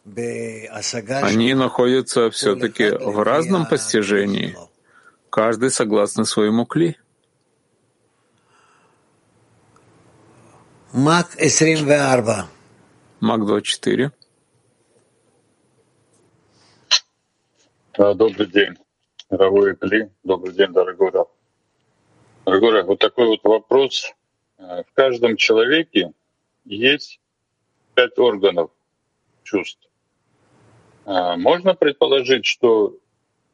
[0.04, 4.56] Они находятся все-таки в разном постижении,
[5.30, 6.96] каждый согласно своему кли.
[10.92, 12.46] Мак 24.
[13.20, 14.12] Мак 24.
[17.96, 18.74] Добрый день,
[19.30, 20.10] дорогой Кли.
[20.24, 21.28] Добрый день, дорогой Раф.
[22.44, 24.12] Дорогой Раф, вот такой вот вопрос.
[24.58, 26.12] В каждом человеке
[26.64, 27.20] есть
[27.94, 28.70] пять органов
[29.44, 29.88] чувств.
[31.04, 32.96] А, можно предположить, что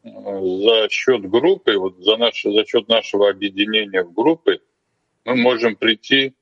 [0.03, 4.61] э, за счет группы, вот за, наш, за счет нашего объединения в группы,
[5.25, 6.35] мы можем прийти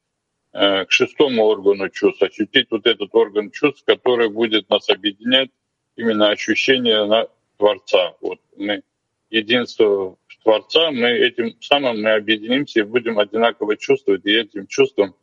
[0.52, 5.50] э, к шестому органу чувств, ощутить вот этот орган чувств, который будет нас объединять,
[5.96, 8.14] именно ощущение на Творца.
[8.20, 8.82] Вот мы
[9.30, 15.14] единство Творца, мы этим самым мы объединимся и будем одинаково чувствовать, и этим чувством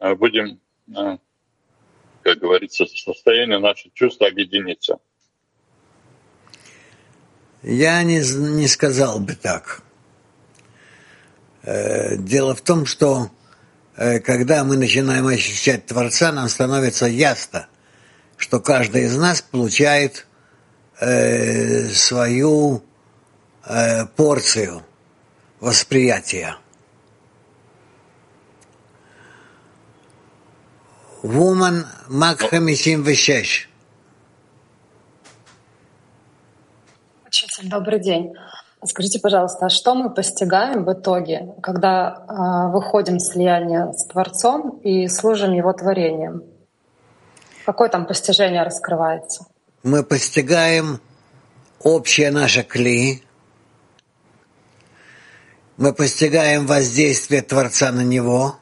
[0.00, 0.60] э, будем,
[2.22, 4.98] как говорится, состояние наших чувств объединиться.
[7.62, 9.82] Я не, не сказал бы так.
[11.62, 13.30] Э, дело в том, что
[13.96, 17.66] э, когда мы начинаем ощущать Творца, нам становится ясно,
[18.38, 20.26] что каждый из нас получает
[21.00, 22.82] э, свою
[24.16, 24.82] порцию
[25.60, 26.56] восприятия.
[31.22, 33.69] Woman Мак 56.
[37.42, 38.34] Учитель, добрый день.
[38.84, 44.78] Скажите, пожалуйста, а что мы постигаем в итоге, когда э, выходим в слияние с Творцом
[44.80, 46.42] и служим Его творением?
[47.64, 49.46] Какое там постижение раскрывается?
[49.82, 51.00] Мы постигаем
[51.82, 53.22] общее наше кли,
[55.78, 58.56] мы постигаем воздействие Творца на него,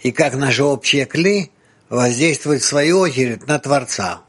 [0.00, 1.52] и как наше общее кли
[1.88, 4.21] воздействует в свою очередь на Творца.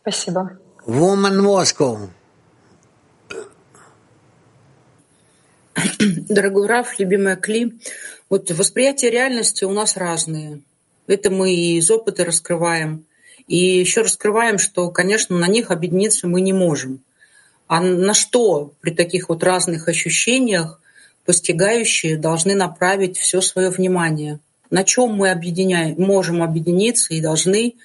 [0.00, 0.58] Спасибо.
[0.86, 2.08] Woman Moscow.
[6.28, 7.74] Дорогой Раф, любимая Кли,
[8.30, 10.60] вот восприятие реальности у нас разные.
[11.06, 13.04] Это мы и из опыта раскрываем.
[13.46, 17.00] И еще раскрываем, что, конечно, на них объединиться мы не можем.
[17.66, 20.80] А на что при таких вот разных ощущениях
[21.24, 24.38] постигающие должны направить все свое внимание?
[24.74, 27.76] На чем мы объединяем, можем объединиться и должны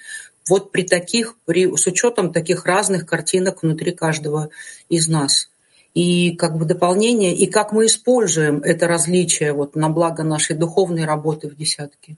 [0.49, 4.49] вот при таких, при, с учетом таких разных картинок внутри каждого
[4.89, 5.51] из нас.
[5.93, 11.05] И как бы дополнение, и как мы используем это различие вот на благо нашей духовной
[11.05, 12.15] работы в десятке.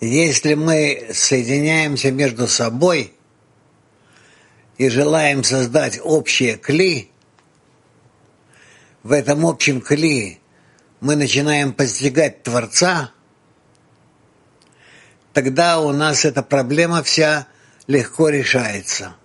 [0.00, 3.12] Если мы соединяемся между собой
[4.78, 7.08] и желаем создать общее кли,
[9.04, 10.40] в этом общем кли
[11.00, 13.12] мы начинаем постигать Творца,
[15.36, 17.46] тогда у нас эта проблема вся
[17.86, 19.16] легко решается.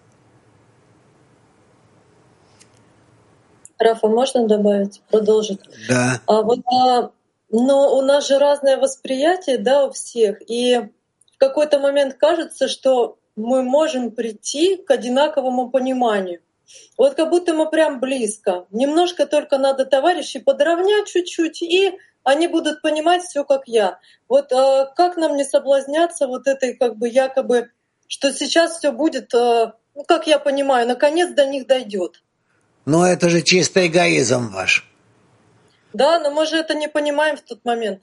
[3.80, 5.62] Рафа, можно добавить, продолжить?
[5.88, 6.20] Да.
[6.28, 7.12] А вот, а,
[7.50, 10.90] но у нас же разное восприятие, да, у всех, и
[11.34, 16.42] в какой-то момент кажется, что мы можем прийти к одинаковому пониманию.
[16.98, 18.66] Вот как будто мы прям близко.
[18.70, 24.00] Немножко только надо товарищей подровнять чуть-чуть, и они будут понимать все как я.
[24.28, 27.72] Вот э, как нам не соблазняться вот этой как бы якобы,
[28.08, 32.22] что сейчас все будет, э, ну как я понимаю, наконец до них дойдет.
[32.86, 34.88] Но это же чистый эгоизм ваш.
[35.94, 38.02] Да, но мы же это не понимаем в тот момент.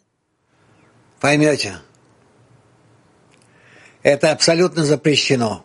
[1.21, 1.79] Поймете.
[4.03, 5.65] Это абсолютно запрещено.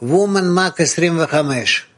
[0.00, 1.89] Woman Mac 25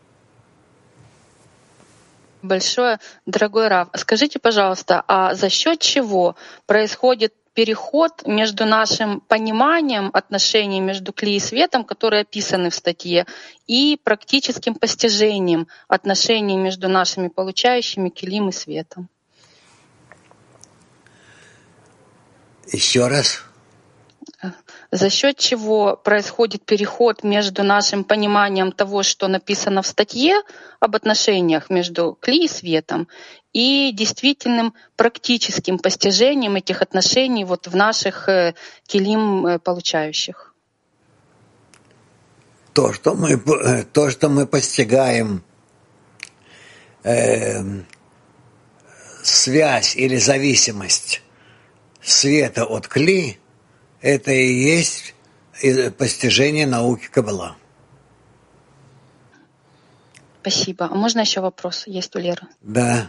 [2.42, 2.98] большое.
[3.26, 6.36] Дорогой Рав, скажите, пожалуйста, а за счет чего
[6.66, 13.26] происходит переход между нашим пониманием отношений между клей и светом, которые описаны в статье,
[13.66, 19.08] и практическим постижением отношений между нашими получающими келим и светом.
[22.72, 23.42] Еще раз.
[24.92, 30.42] За счет чего происходит переход между нашим пониманием того, что написано в статье
[30.80, 33.08] об отношениях между кли и светом,
[33.54, 38.54] и действительным практическим постижением этих отношений вот в наших э,
[38.86, 40.54] килим э, получающих.
[42.74, 45.42] То, что мы, э, то, что мы постигаем
[47.02, 47.62] э,
[49.22, 51.22] связь или зависимость
[52.02, 53.38] света от кли,
[54.02, 55.14] это и есть
[55.96, 57.56] постижение науки Каббала.
[60.42, 60.86] Спасибо.
[60.86, 61.86] А можно еще вопрос?
[61.86, 62.48] Есть у Леры?
[62.60, 63.08] Да.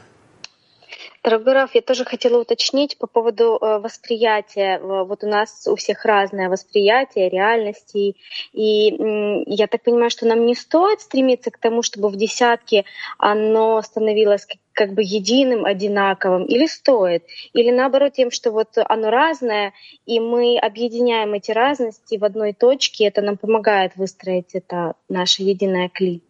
[1.23, 4.79] Раф, я тоже хотела уточнить по поводу э, восприятия.
[4.79, 8.17] Вот у нас у всех разное восприятие реальности.
[8.51, 12.83] И я так понимаю, что нам не стоит стремиться к тому, чтобы в десятке
[13.17, 17.23] оно становилось как бы единым, одинаковым, или стоит?
[17.53, 19.71] Или наоборот тем, что вот оно разное,
[20.05, 25.89] и мы объединяем эти разности в одной точке, это нам помогает выстроить это наше единое
[25.89, 26.21] кли?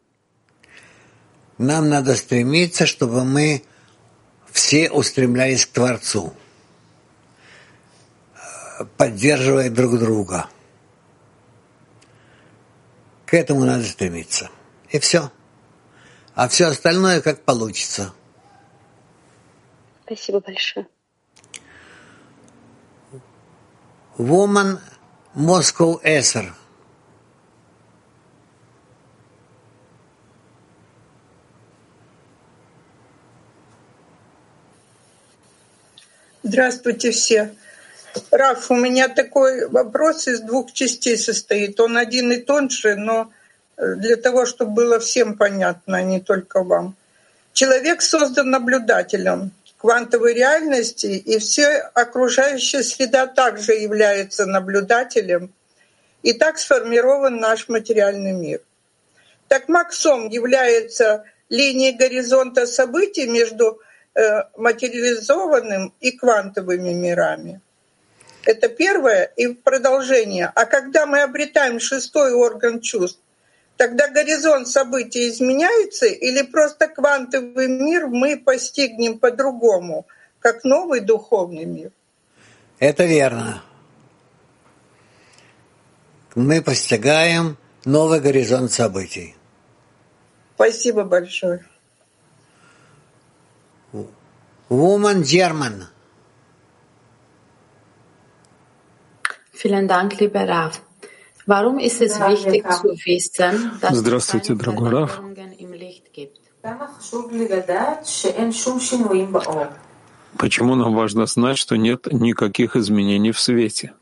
[1.57, 3.63] Нам надо стремиться, чтобы мы
[4.53, 6.33] все устремлялись к Творцу,
[8.97, 10.47] поддерживая друг друга.
[13.25, 14.51] К этому надо стремиться.
[14.89, 15.31] И все.
[16.35, 18.13] А все остальное как получится.
[20.05, 20.87] Спасибо большое.
[24.19, 24.79] Woman
[25.35, 26.51] Moscow Esser–
[36.53, 37.49] Здравствуйте все.
[38.29, 41.79] Раф, у меня такой вопрос из двух частей состоит.
[41.79, 43.31] Он один и тот же, но
[43.75, 46.95] э, для того, чтобы было всем понятно, а не только вам.
[47.53, 49.49] Человек создан наблюдателем
[49.79, 55.51] квантовой реальности, и вся окружающая среда также является наблюдателем.
[56.21, 58.61] И так сформирован наш материальный мир.
[59.47, 63.81] Так Максом является линией горизонта событий между
[64.57, 67.61] материализованным и квантовыми мирами.
[68.45, 70.51] Это первое и продолжение.
[70.53, 73.19] А когда мы обретаем шестой орган чувств,
[73.77, 80.05] тогда горизонт событий изменяется или просто квантовый мир мы постигнем по-другому,
[80.39, 81.91] как новый духовный мир?
[82.79, 83.63] Это верно.
[86.35, 89.35] Мы постигаем новый горизонт событий.
[90.55, 91.65] Спасибо большое.
[94.69, 95.87] Woman German.
[99.51, 100.81] Vielen Dank, lieber Raf.
[101.45, 105.21] Warum ist es wichtig zu wissen, dass Здравствуйте, дорогой Раф.
[110.37, 113.93] Почему нам важно знать, что нет никаких изменений в свете?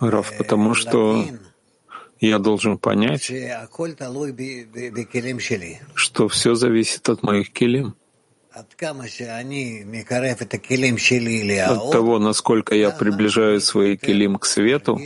[0.00, 1.24] Раф, потому что
[2.20, 3.32] я должен понять,
[5.94, 7.94] что все зависит от моих килим.
[8.52, 8.76] От
[11.92, 15.00] того, насколько я приближаю свои килим к свету,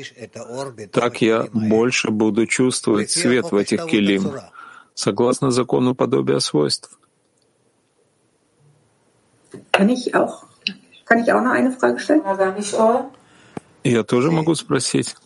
[0.91, 4.33] так я больше буду чувствовать свет в этих килим,
[4.95, 6.99] согласно закону подобия свойств.
[13.85, 15.17] Я тоже могу спросить.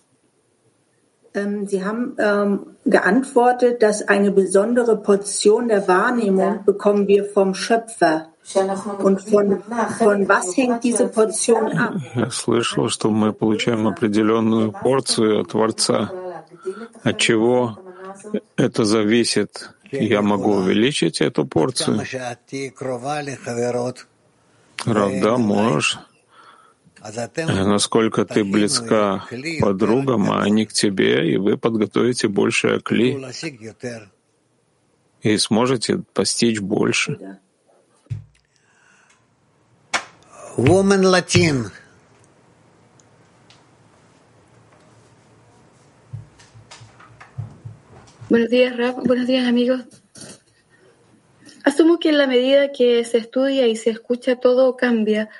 [1.38, 8.28] Ähm, Sie haben ähm, geantwortet, dass eine besondere Portion der Wahrnehmung bekommen wir vom Schöpfer.
[9.02, 9.62] Und von,
[9.98, 11.94] von was hängt diese Portion ab?
[12.14, 16.10] Я слышал, что мы получаем определенную порцию от Творца.
[17.04, 17.78] От чего
[18.56, 19.70] это зависит?
[19.90, 22.02] Я могу увеличить эту порцию?
[24.86, 25.98] Рав, да, можешь.
[27.36, 33.16] Насколько ты близка к подругам, а они к тебе, и вы подготовите больше акли
[35.22, 37.40] и сможете постичь больше.
[40.56, 41.70] Woman Latin.
[48.28, 48.96] Buenos días, Raf.
[49.04, 49.84] Buenos días, amigos.
[51.64, 55.30] Asumo que en la medida que se estudia y se escucha todo cambia.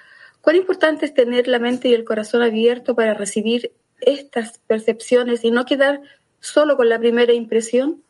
[0.41, 5.51] Cuán importante es tener la mente y el corazón abierto para recibir estas percepciones y
[5.51, 6.01] no quedar
[6.41, 8.03] solo con la primera impresión.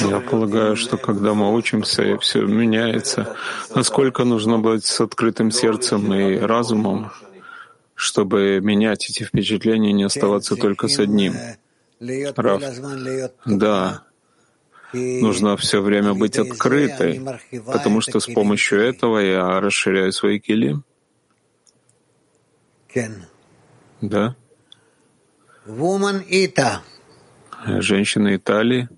[0.00, 3.36] Я полагаю, что когда мы учимся, и все меняется,
[3.74, 7.12] насколько нужно быть с открытым сердцем и разумом,
[7.94, 11.34] чтобы менять эти впечатления и не оставаться только с одним.
[12.00, 12.62] Раф,
[13.46, 14.02] да,
[14.92, 17.20] нужно все время быть открытой,
[17.66, 20.76] потому что с помощью этого я расширяю свои кили.
[24.00, 24.36] Да.
[27.66, 28.88] Женщина Италии.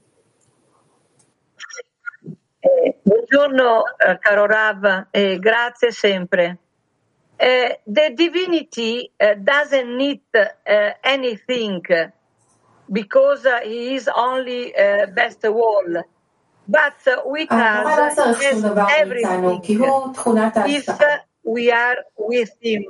[3.04, 3.84] Buongiorno,
[4.20, 6.58] caro Rav, eh, grazie sempre.
[7.38, 11.82] Uh, the divinity uh, doesn't need uh, anything
[12.91, 14.73] because he is only
[15.15, 16.03] best of all.
[16.67, 16.93] But
[17.25, 18.63] with us, has
[18.97, 20.89] everything if
[21.43, 22.83] we are with him.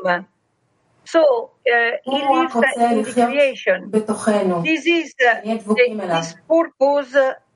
[1.05, 3.89] So he lives in the creation.
[3.91, 7.11] This is this purpose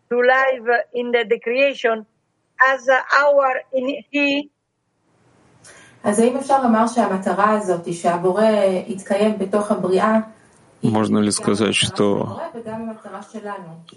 [0.09, 2.05] to live in the, the creation
[2.67, 4.49] as our in he
[6.03, 8.45] אז האם אפשר לומר שהמטרה הזאת, שהבורא
[8.87, 10.19] יתקיים בתוך הבריאה,
[10.81, 12.41] можно ли сказать, что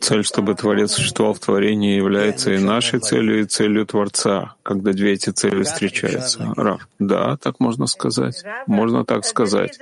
[0.01, 5.13] цель, чтобы Творец существовал в творении, является и нашей целью, и целью Творца, когда две
[5.13, 6.53] эти цели встречаются?
[6.57, 6.89] Рав.
[6.99, 8.43] Да, так можно сказать.
[8.67, 9.79] Можно так сказать.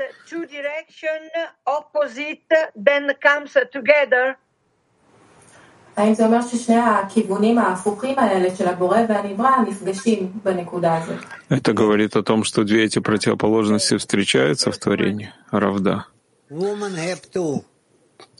[5.97, 11.24] האם זה אומר ששני הכיוונים ההפוכים האלה של הבורא והנברא נפגשים בנקודה הזאת?
[11.49, 15.32] Это говорит о том, что две эти противоположности встречаются в творении.
[15.51, 16.07] Равда.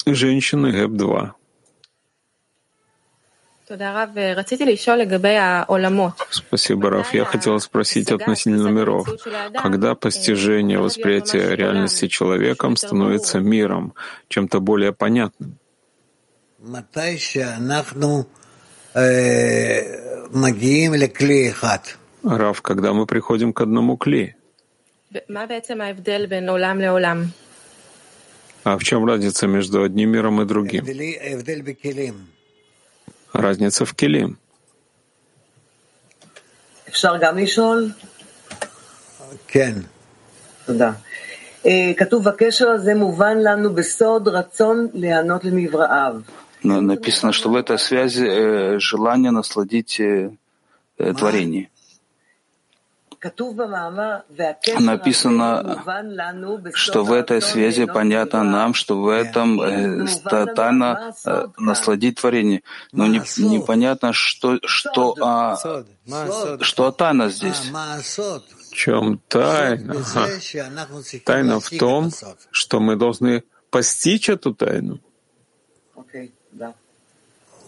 [0.06, 1.32] Женщины ГЭП-2.
[6.30, 7.14] Спасибо, Раф.
[7.14, 9.08] Я хотела спросить относительно миров.
[9.54, 13.94] Когда постижение восприятия реальности человеком становится миром,
[14.28, 15.58] чем-то более понятным?
[22.24, 24.36] Рав, когда мы приходим к одному кли.
[28.65, 30.85] А в чем разница между одним миром и другим?
[33.33, 34.37] Разница в келим.
[36.89, 37.91] אפשר גם לשאול?
[39.49, 39.73] כן.
[40.67, 40.93] תודה.
[41.97, 46.15] כתוב, הקשר הזה מובן לנו בסוד רצון להיענות למבראיו.
[46.65, 50.31] Написано, что в этой связи э, желание насладить э,
[51.17, 51.70] творение.
[54.80, 55.84] Написано,
[56.74, 60.08] что в этой связи понятно нам, что в этом э,
[60.56, 62.64] тайна э, насладить творение.
[62.92, 65.56] Но не, непонятно, что, что, а,
[66.62, 67.62] что тайна здесь.
[67.70, 69.94] В чем тайна?
[69.94, 70.28] Ага.
[71.24, 72.10] Тайна в том,
[72.50, 75.00] что мы должны постичь эту тайну.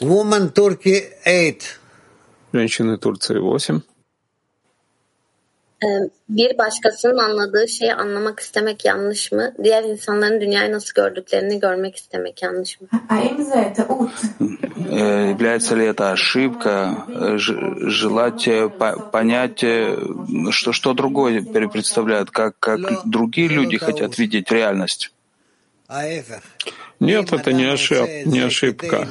[0.01, 1.59] Woman Turkey 8.
[2.51, 3.81] Женщины Турции 8.
[6.29, 9.53] Bir başkasının anladığı şeyi anlamak istemek yanlış mı?
[9.63, 12.87] Diğer insanların dünyayı nasıl gördüklerini görmek istemek yanlış mı?
[15.33, 17.05] Является ли это ошибка,
[17.37, 18.47] желать
[19.11, 19.63] понять,
[20.51, 25.11] что, что другое представляет, как, как другие люди хотят видеть реальность?
[26.99, 29.07] Нет, это не, ошиб, не ошибка.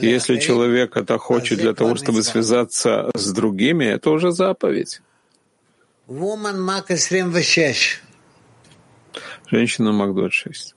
[0.00, 5.00] Если человек это хочет для того, чтобы связаться с другими, это уже заповедь.
[6.08, 8.02] Woman Mach 26.
[9.46, 10.74] Женщина Мак 26.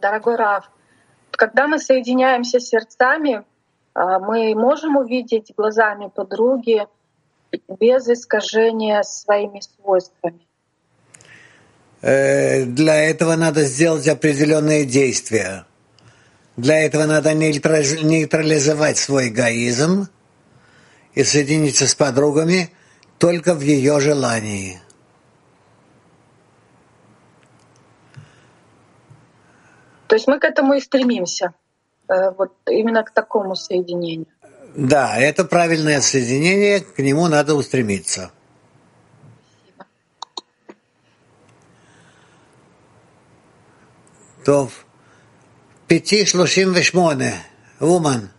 [0.00, 0.70] Дорогой Рав,
[1.32, 3.44] когда мы соединяемся сердцами,
[3.94, 6.86] мы можем увидеть глазами подруги
[7.68, 10.40] без искажения своими свойствами.
[12.00, 15.66] Для этого надо сделать определенные действия.
[16.56, 20.08] Для этого надо нейтрализовать свой эгоизм
[21.14, 22.70] и соединиться с подругами—
[23.18, 24.80] только в ее желании.
[30.06, 31.54] То есть мы к этому и стремимся,
[32.08, 34.26] э, вот именно к такому соединению.
[34.76, 38.30] Да, это правильное соединение, к нему надо устремиться.
[39.74, 39.86] Спасибо.
[44.44, 44.84] То в
[45.86, 47.34] пяти шлушим вешмоне,
[47.80, 48.33] Woman.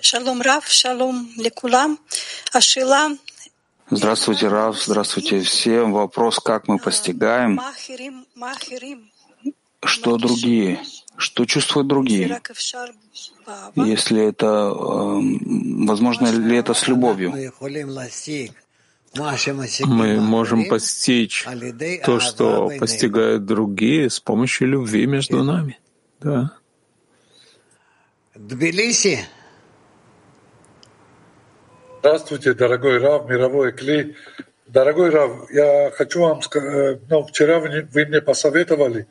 [0.00, 1.98] Шалом Рав, шалом лекулам.
[2.52, 3.10] Ашила.
[3.90, 5.92] Здравствуйте, Рав, здравствуйте всем.
[5.92, 7.60] Вопрос, как мы постигаем,
[9.82, 10.80] что другие,
[11.16, 12.40] что чувствуют другие,
[13.76, 17.52] если это, эм, возможно ли это с любовью.
[19.86, 21.46] Мы можем постичь
[22.04, 25.78] то, что постигают другие с помощью любви между нами.
[26.20, 26.52] Да.
[28.34, 29.26] Тбилиси.
[32.00, 34.14] Здравствуйте, дорогой Рав, мировой Кли.
[34.68, 39.08] Дорогой Рав, я хочу вам сказать, ну, вчера вы, мне посоветовали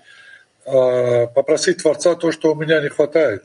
[0.63, 3.43] э, попросить Творца то, что у меня не хватает.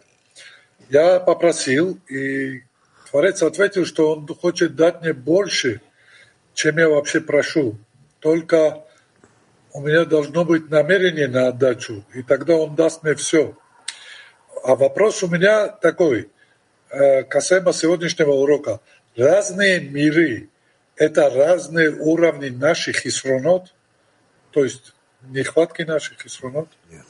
[0.91, 2.63] Я попросил, и
[3.11, 5.81] Творец ответил, что он хочет дать мне больше,
[6.55, 7.79] чем я вообще прошу.
[8.21, 8.85] Только
[9.73, 13.57] у меня должно быть намерение на отдачу, и тогда он даст мне все.
[14.63, 16.31] А вопрос у меня такой,
[16.91, 18.79] э, касаемо сегодняшнего урока.
[19.17, 20.49] Разные миры–
[20.97, 23.75] это разные уровни наших хисронот,
[24.51, 26.69] то есть нехватки наших хисронот?
[26.91, 27.07] Нет.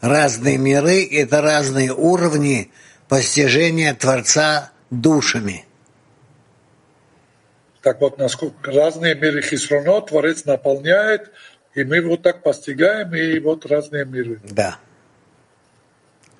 [0.00, 2.70] Разные миры– это разные уровни
[3.08, 5.64] постижения Творца душами.
[7.82, 11.32] Так вот, насколько разные миры хисронот Творец наполняет,
[11.74, 14.40] и мы вот так постигаем, и вот разные миры.
[14.44, 14.78] Да.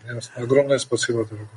[0.04, 0.42] Ясно.
[0.42, 1.48] Огромное спасибо, дорогой.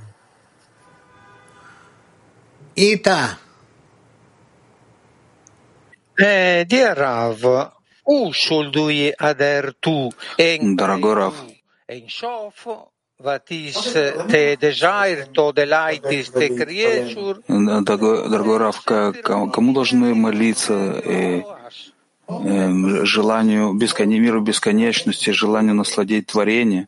[16.34, 17.42] The creature?
[17.48, 21.55] дорогой, дорогой Рав, кому должны молиться э, э,
[22.28, 24.10] желанию бескон...
[24.10, 26.88] миру бесконечности, желанию насладить творение?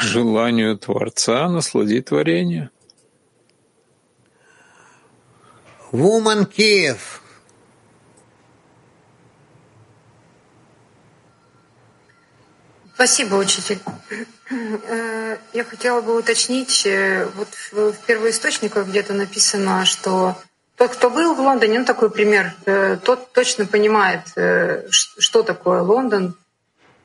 [0.00, 2.70] Желанию Творца насладить творение.
[5.92, 6.98] Woman Kiev.
[12.94, 13.80] Спасибо, учитель.
[14.48, 20.36] Э, я хотела бы уточнить, э, вот в первоисточниках где-то написано, что
[20.76, 24.20] тот, кто был в Лондоне, ну такой пример, э, тот точно понимает,
[24.88, 26.36] что такое Лондон,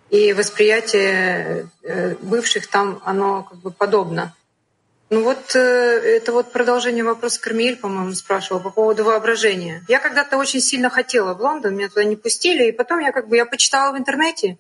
[0.10, 1.70] и восприятие
[2.22, 4.34] бывших там, оно как бы подобно.
[5.10, 9.84] Ну вот это вот продолжение вопроса Кармель, по-моему, спрашивал по поводу воображения.
[9.90, 13.28] Я когда-то очень сильно хотела в Лондон, меня туда не пустили, и потом я как
[13.28, 14.58] бы я почитала в интернете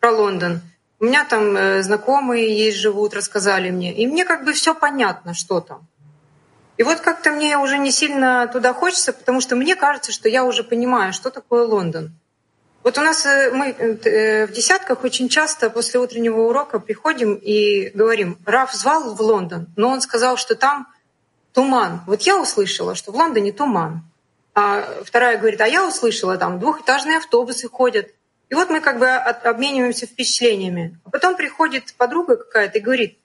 [0.00, 0.62] про Лондон.
[1.00, 3.94] У меня там э, знакомые есть, живут, рассказали мне.
[3.94, 5.86] И мне как бы все понятно, что там.
[6.78, 10.44] И вот как-то мне уже не сильно туда хочется, потому что мне кажется, что я
[10.44, 12.12] уже понимаю, что такое Лондон.
[12.84, 17.90] Вот у нас э, мы э, в десятках очень часто после утреннего урока приходим и
[17.90, 20.86] говорим, Раф звал в Лондон, но он сказал, что там
[21.52, 22.02] туман.
[22.06, 24.04] Вот я услышала, что в Лондоне туман.
[24.54, 28.06] А вторая говорит, а я услышала, там двухэтажные автобусы ходят.
[28.50, 31.00] И вот мы как бы обмениваемся впечатлениями.
[31.04, 33.18] А потом приходит подруга какая-то и говорит,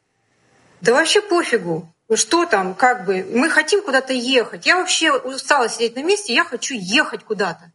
[0.81, 4.65] да вообще пофигу, что там, как бы, мы хотим куда-то ехать.
[4.65, 7.71] Я вообще устала сидеть на месте, я хочу ехать куда-то.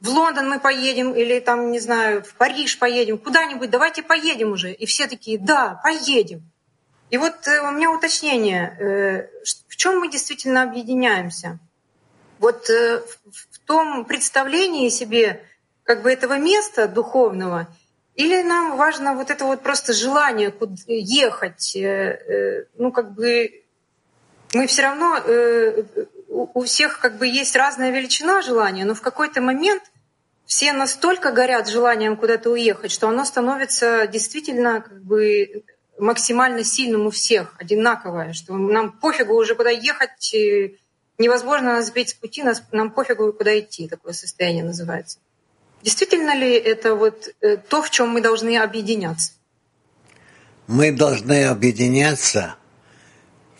[0.00, 4.72] В Лондон мы поедем или там, не знаю, в Париж поедем, куда-нибудь, давайте поедем уже.
[4.72, 6.42] И все такие, да, поедем.
[7.10, 9.28] И вот э, у меня уточнение, э,
[9.68, 11.58] в чем мы действительно объединяемся?
[12.38, 15.44] Вот э, в том представлении себе,
[15.82, 17.66] как бы этого места духовного,
[18.14, 20.54] или нам важно вот это вот просто желание
[20.86, 21.76] ехать,
[22.74, 23.59] ну как бы
[24.52, 25.84] мы все равно э,
[26.28, 29.82] у всех как бы есть разная величина желания, но в какой-то момент
[30.46, 35.64] все настолько горят желанием куда-то уехать, что оно становится действительно как бы
[35.98, 40.34] максимально сильным у всех, одинаковое, что нам пофигу уже куда ехать,
[41.18, 45.18] невозможно нас сбить с пути, нас, нам пофигу куда идти, такое состояние называется.
[45.82, 49.32] Действительно ли это вот э, то, в чем мы должны объединяться?
[50.66, 52.56] Мы должны объединяться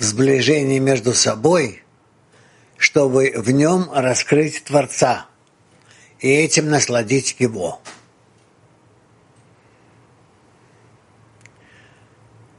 [0.03, 1.83] сближении между собой,
[2.77, 5.27] чтобы в нем раскрыть Творца
[6.19, 7.81] и этим насладить Его.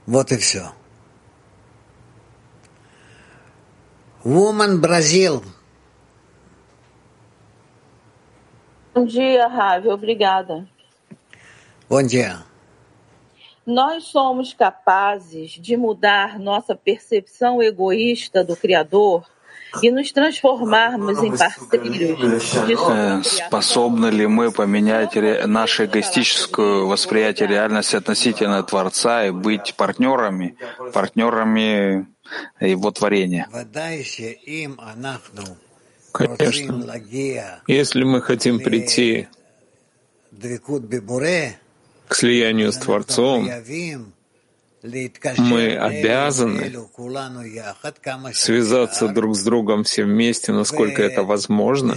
[0.06, 0.72] Вот и все.
[4.24, 5.44] Woman Brazil–
[8.94, 9.88] Bom dia, Ravi.
[9.88, 10.68] Obrigada.
[11.90, 12.44] Bom dia.
[13.66, 19.24] Nós somos capazes de mudar nossa percepção egoísta do Criador
[19.82, 22.44] и nos transformarmos em parceiros
[23.24, 25.16] Способны ли мы поменять
[25.48, 30.58] наше эгоистическое восприятие реальности относительно Творца и быть партнерами,
[30.92, 32.08] партнерами
[32.60, 33.48] Его творения?
[36.12, 36.94] Конечно.
[37.68, 39.28] Если мы хотим прийти
[42.12, 43.50] к слиянию с Творцом,
[45.38, 46.74] мы обязаны
[48.34, 51.96] связаться друг с другом все вместе, насколько это возможно,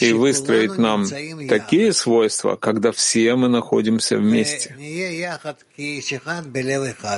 [0.00, 1.06] и выстроить нам
[1.48, 4.74] такие свойства, когда все мы находимся вместе.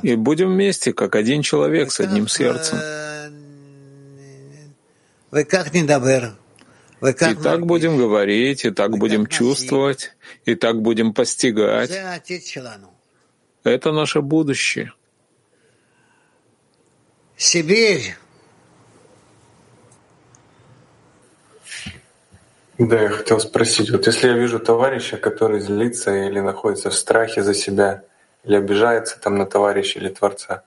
[0.03, 2.79] И будем вместе, как один человек с одним сердцем.
[7.03, 10.13] И так будем говорить, и так будем чувствовать,
[10.45, 11.91] и так будем постигать.
[13.65, 14.93] Это наше будущее.
[17.37, 18.17] Сибирь.
[22.77, 27.43] Да, я хотел спросить, вот если я вижу товарища, который злится или находится в страхе
[27.43, 28.05] за себя,
[28.45, 30.65] или обижается там на товарища или Творца,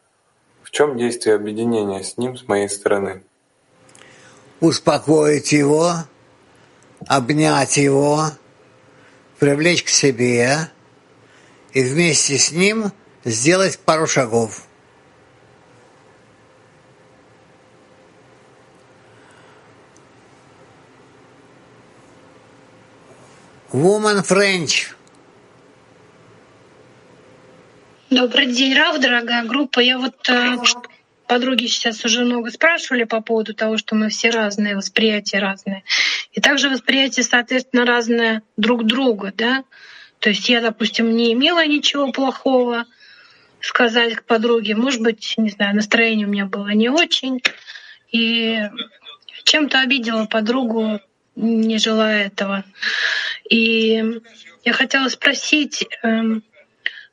[0.62, 3.24] в чем действие объединения с ним с моей стороны?
[4.60, 5.94] Успокоить его,
[7.08, 8.26] обнять его,
[9.40, 10.70] привлечь к себе
[11.74, 12.92] и вместе с ним
[13.26, 14.68] сделать пару шагов.
[23.72, 24.94] Woman French.
[28.12, 29.80] Добрый день, Рав, дорогая группа.
[29.80, 30.58] Я вот э,
[31.28, 35.84] подруги сейчас уже много спрашивали по поводу того, что мы все разные, восприятия разные.
[36.32, 39.64] И также восприятие, соответственно, разное друг друга, да.
[40.20, 42.86] То есть я, допустим, не имела ничего плохого
[43.60, 44.76] сказать к подруге.
[44.76, 47.42] Может быть, не знаю, настроение у меня было не очень.
[48.12, 48.62] И
[49.44, 51.00] чем-то обидела подругу,
[51.36, 52.64] не желая этого.
[53.50, 54.22] И
[54.64, 56.44] я хотела спросить, эм,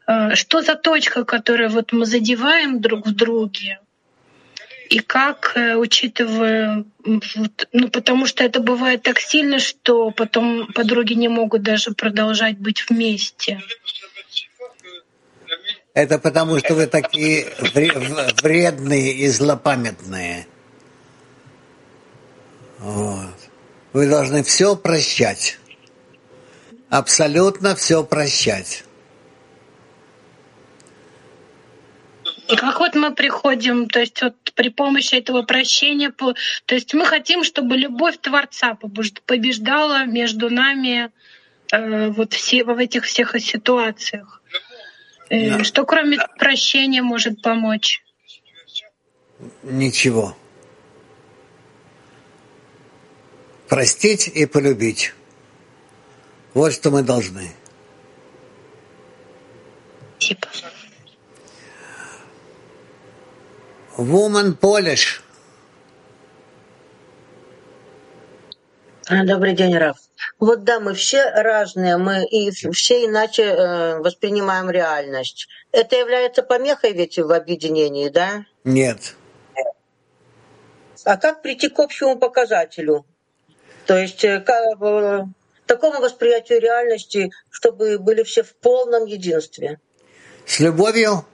[0.06, 3.80] э, что за точка, которую вот мы задеваем друг в друге,
[4.90, 6.84] и как, э, учитывая,
[7.72, 12.90] ну потому что это бывает так сильно, что потом подруги не могут даже продолжать быть
[12.90, 13.62] вместе.
[15.94, 17.46] Это потому, что вы такие
[18.42, 20.48] вредные и злопамятные.
[22.78, 23.36] Вот.
[23.92, 25.58] Вы должны все прощать.
[26.88, 28.84] Абсолютно все прощать.
[32.56, 36.34] Как вот мы приходим, то есть вот при помощи этого прощения, то
[36.74, 38.76] есть мы хотим, чтобы любовь Творца
[39.26, 41.10] побеждала между нами
[41.72, 44.42] э, вот все, в этих всех ситуациях.
[45.28, 45.64] Э, да.
[45.64, 48.02] Что кроме прощения может помочь?
[49.62, 50.36] Ничего.
[53.68, 55.14] Простить и полюбить.
[56.54, 57.52] Вот что мы должны.
[60.18, 60.48] Типа.
[64.00, 65.20] Woman Polish.
[69.06, 69.98] А, добрый день, Раф.
[70.38, 75.48] Вот да, мы все разные, мы и все иначе э, воспринимаем реальность.
[75.70, 78.46] Это является помехой ведь в объединении, да?
[78.64, 79.16] Нет.
[81.04, 83.04] А как прийти к общему показателю?
[83.84, 85.28] То есть э, к
[85.66, 89.78] такому восприятию реальности, чтобы были все в полном единстве.
[90.46, 91.26] С любовью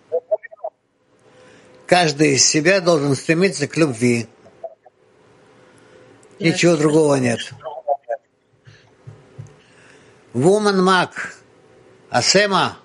[1.87, 4.27] каждый из себя должен стремиться к любви.
[6.39, 7.41] Ничего другого нет.
[10.35, 11.11] Woman Mac.
[12.11, 12.77] Асема.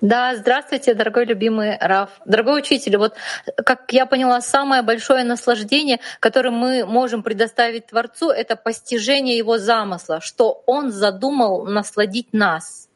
[0.00, 2.10] Да, здравствуйте, дорогой любимый Раф.
[2.24, 3.14] Дорогой учитель, вот
[3.56, 10.20] как я поняла, самое большое наслаждение, которое мы можем предоставить Творцу, это постижение Его замысла,
[10.20, 12.88] что Он задумал насладить нас.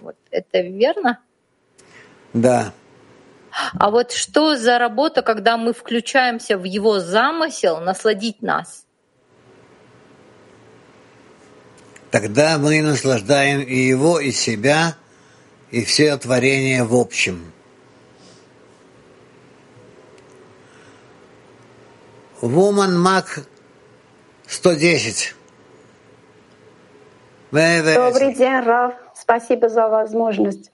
[0.00, 1.18] Вот это верно?
[2.32, 2.72] Да.
[3.78, 8.84] А вот что за работа, когда мы включаемся в Его замысел насладить нас?
[12.10, 14.96] Тогда мы наслаждаем и Его, и себя—
[15.72, 17.50] и все творение в общем.
[22.42, 23.46] Woman Mac
[24.46, 25.34] 110.
[27.50, 28.94] Добрый день, Раф.
[29.14, 30.70] Спасибо за возможность.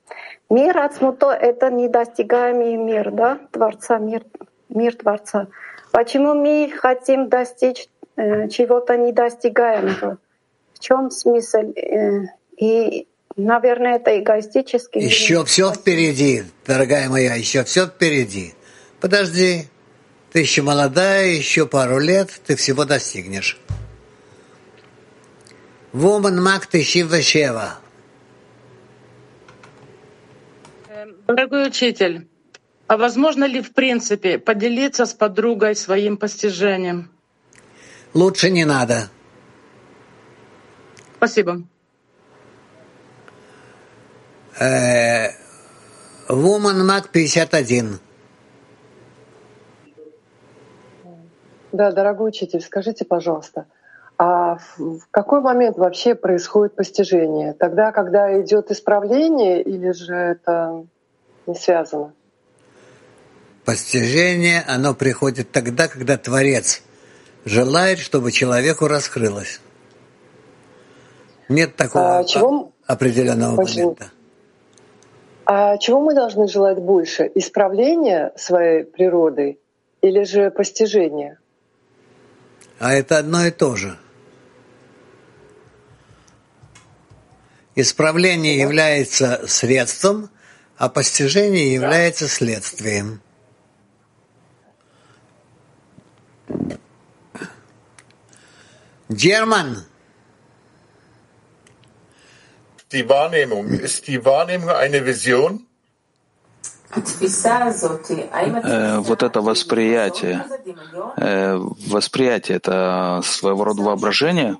[0.50, 4.24] Мир Ацмуто— это недостигаемый мир, да, Творца, мир,
[4.68, 5.48] мир Творца.
[5.92, 10.18] Почему мы хотим достичь э, чего-то недостигаемого?
[10.74, 11.58] В чем смысл?
[11.76, 12.26] Э,
[12.56, 13.06] и
[13.38, 14.98] Наверное, это эгоистически.
[14.98, 18.52] Еще все впереди, дорогая моя, еще все впереди.
[19.00, 19.68] Подожди,
[20.32, 23.60] ты еще молодая, еще пару лет, ты всего достигнешь.
[25.92, 27.22] Woman Мак Тышива
[31.28, 32.26] Дорогой учитель,
[32.86, 37.10] а возможно ли в принципе поделиться с подругой своим постижением?
[38.14, 39.10] Лучше не надо.
[41.18, 41.64] Спасибо.
[44.58, 45.36] Woman
[46.30, 48.00] Mac 51.
[51.72, 53.66] Да, дорогой учитель, скажите, пожалуйста,
[54.16, 57.52] а в какой момент вообще происходит постижение?
[57.52, 60.86] Тогда, когда идет исправление, или же это
[61.48, 62.14] не связано?
[63.64, 66.82] Постижение, оно приходит тогда, когда Творец
[67.44, 69.60] желает, чтобы человеку раскрылось.
[71.48, 72.72] Нет такого а чего...
[72.86, 73.82] определенного Спасибо.
[73.82, 74.10] момента.
[75.46, 77.30] А чего мы должны желать больше?
[77.34, 79.58] Исправления своей природы
[80.02, 81.38] или же постижения?
[82.78, 83.98] А это одно и то же.
[87.74, 90.30] Исправление является средством,
[90.78, 93.20] а постижение является следствием.
[99.08, 99.84] German.
[102.92, 103.80] Die Wahrnehmung.
[103.80, 105.64] Ist die Wahrnehmung eine Vision?
[108.64, 110.46] Э, вот это восприятие,
[111.18, 111.54] э,
[111.86, 114.56] восприятие это своего рода воображение,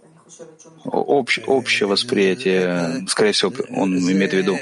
[0.85, 4.59] общ, общее восприятие, скорее всего, он имеет в виду.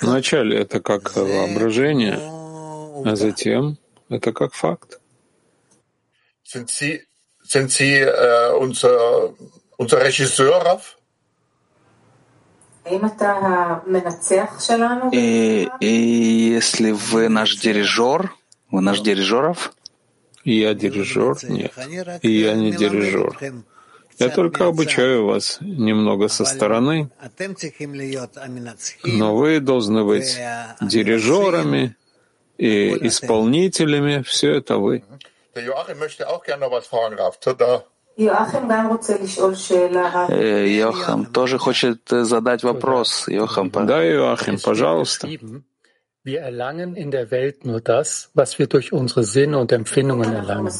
[0.00, 2.18] Вначале это как воображение,
[3.04, 3.76] а затем
[4.08, 5.00] это как факт.
[6.42, 7.00] Sind Sie,
[7.46, 9.34] sind Sie äh, unser,
[9.76, 10.96] unser Regisseur, Raff?
[15.12, 15.86] И, и
[16.54, 18.30] если вы наш дирижер,
[18.70, 19.72] вы наш дирижеров?
[20.44, 21.36] Я дирижер?
[21.48, 21.72] Нет.
[22.22, 23.38] И я не дирижер.
[24.18, 27.10] Я только обучаю вас немного со стороны,
[29.04, 30.38] но вы должны быть
[30.80, 31.96] дирижерами
[32.58, 34.22] и исполнителями.
[34.22, 35.04] Все это вы.
[37.16, 37.34] Raff.
[37.40, 37.84] Tada.
[40.76, 43.26] Йохам тоже хочет задать вопрос.
[43.28, 45.28] Йохам, да, Йохам, пожалуйста.
[46.26, 50.72] Wir erlangen in der Welt nur das, was wir durch unsere Sinne und Empfindungen erlangen.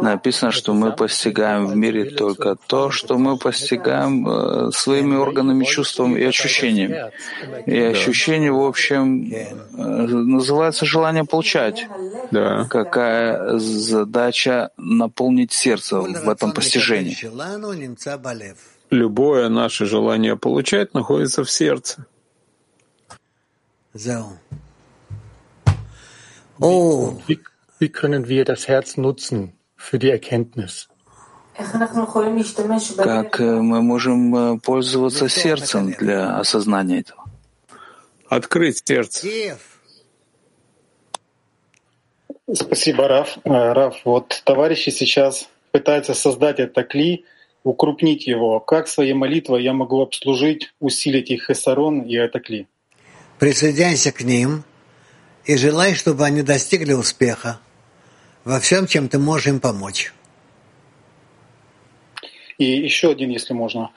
[0.00, 6.18] Написано, что мы постигаем в мире только то, что мы постигаем э, своими органами, чувствами
[6.20, 7.12] и ощущениями.
[7.66, 11.86] И ощущение, в общем, э, называется желание получать.
[12.30, 12.64] Да.
[12.70, 17.18] Какая задача наполнить сердце в этом постижении?
[18.88, 22.06] Любое наше желание получать находится в сердце.
[23.94, 24.38] So.
[26.60, 27.16] Oh.
[27.26, 27.40] Wie,
[27.78, 30.88] wie können wir das Herz nutzen für die Erkenntnis?
[32.96, 37.24] Как мы можем пользоваться сердцем для осознания этого?
[38.28, 39.58] Открыть сердце.
[42.52, 43.38] Спасибо, Раф.
[43.44, 47.24] Раф, вот товарищи сейчас пытаются создать это кли,
[47.64, 48.60] укрупнить его.
[48.60, 52.68] Как своей молитвой я могу обслужить, усилить их хесарон и это кли?
[53.38, 54.64] Присоединяйся к ним
[55.44, 57.60] и желай, чтобы они достигли успеха
[58.44, 60.12] во всем, чем ты можешь им помочь.
[62.58, 63.90] И еще один, если можно,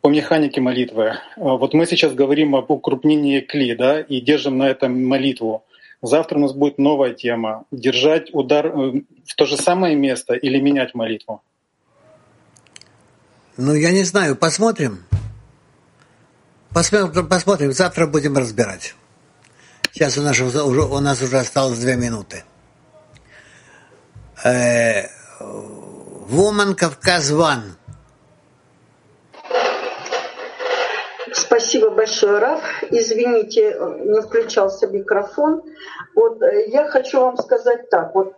[0.00, 1.14] по механике молитвы.
[1.36, 5.64] Вот мы сейчас говорим об укрупнении кли, да, и держим на этом молитву.
[6.02, 7.64] Завтра у нас будет новая тема.
[7.70, 11.42] Держать удар в то же самое место или менять молитву?
[13.56, 15.04] Ну, я не знаю, посмотрим.
[16.74, 18.96] Посмотрим, посмотрим, завтра будем разбирать.
[19.92, 22.42] Сейчас у нас уже, у нас уже осталось две минуты.
[24.44, 25.04] Э,
[25.38, 27.76] Woman Кавказ Ван.
[31.32, 32.60] Спасибо большое, Раф.
[32.90, 35.62] Извините, не включался микрофон.
[36.16, 38.12] Вот я хочу вам сказать так.
[38.16, 38.34] Вот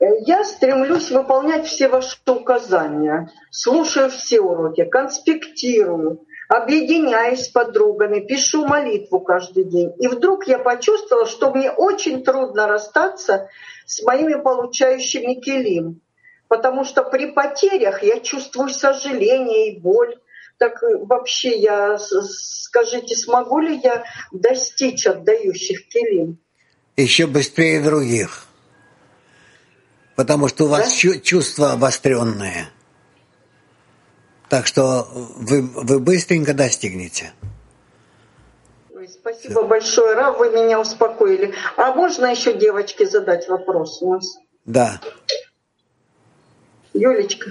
[0.00, 9.20] я стремлюсь выполнять все ваши указания, слушаю все уроки, конспектирую, объединяюсь с подругами, пишу молитву
[9.20, 9.92] каждый день.
[9.98, 13.48] И вдруг я почувствовала, что мне очень трудно расстаться
[13.84, 16.00] с моими получающими келим,
[16.48, 20.16] потому что при потерях я чувствую сожаление и боль.
[20.58, 26.38] Так вообще я, скажите, смогу ли я достичь отдающих келим?
[26.96, 28.46] Еще быстрее других.
[30.14, 31.18] Потому что у вас да?
[31.18, 32.70] чувства обостренные.
[34.48, 37.32] Так что вы, вы быстренько достигнете.
[39.08, 41.54] Спасибо большое, Рав, вы меня успокоили.
[41.76, 44.38] А можно еще девочке задать вопрос у нас?
[44.64, 45.00] Да.
[46.92, 47.50] Юлечка.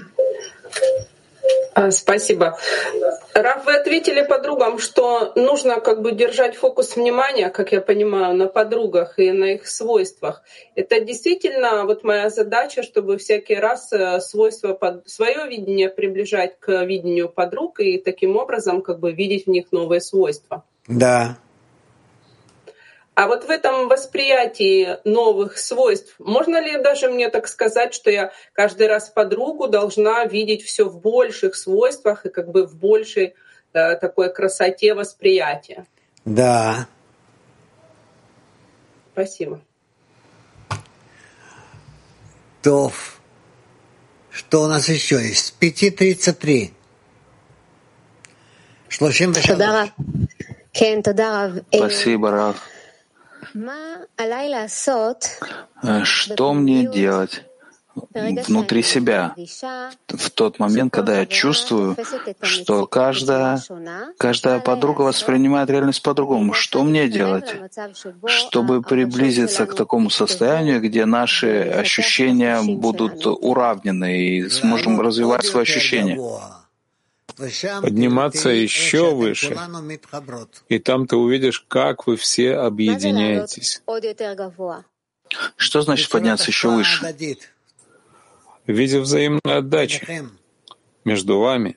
[1.74, 2.56] А, спасибо.
[3.34, 8.46] Раф, вы ответили подругам, что нужно как бы держать фокус внимания, как я понимаю, на
[8.46, 10.42] подругах и на их свойствах.
[10.74, 15.06] Это действительно вот моя задача, чтобы всякий раз э, свойства, под...
[15.06, 20.00] свое видение приближать к видению подруг и таким образом как бы видеть в них новые
[20.00, 20.64] свойства.
[20.88, 21.36] Да.
[23.16, 28.30] А вот в этом восприятии новых свойств, можно ли даже мне так сказать, что я
[28.52, 33.34] каждый раз подругу должна видеть все в больших свойствах и как бы в большей
[33.72, 35.86] э, такой красоте восприятия?
[36.26, 36.88] Да.
[39.14, 39.62] Спасибо.
[42.62, 42.92] То,
[44.30, 45.54] что у нас еще есть?
[45.58, 46.70] 5.33.
[51.72, 52.75] Спасибо, Рав.
[55.82, 57.44] Э, что мне делать
[58.46, 59.34] внутри себя
[60.08, 61.96] в тот момент, когда я чувствую,
[62.42, 63.60] что каждая,
[64.18, 66.52] каждая подруга воспринимает реальность по-другому?
[66.52, 67.56] Что мне делать,
[68.26, 76.20] чтобы приблизиться к такому состоянию, где наши ощущения будут уравнены и сможем развивать свои ощущения?
[77.36, 79.56] Подниматься еще выше,
[80.68, 83.82] и там ты увидишь, как вы все объединяетесь.
[85.56, 87.14] Что значит подняться еще выше?
[88.66, 90.06] Видя взаимную отдачу
[91.04, 91.76] между вами,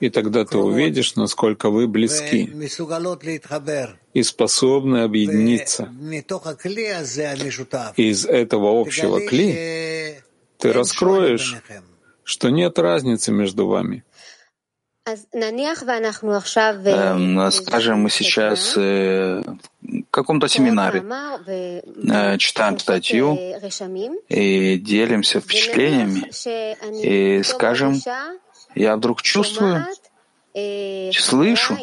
[0.00, 2.50] и тогда ты увидишь, насколько вы близки
[4.12, 5.92] и способны объединиться.
[7.96, 10.20] Из этого общего кли
[10.58, 11.56] ты раскроешь
[12.26, 14.04] что нет разницы между вами.
[16.90, 19.40] Эм, скажем, мы сейчас э,
[19.80, 21.04] в каком-то семинаре
[21.46, 23.38] э, читаем статью
[24.28, 26.32] и делимся впечатлениями,
[27.04, 28.00] и, скажем,
[28.74, 29.86] я вдруг чувствую,
[31.12, 31.76] слышу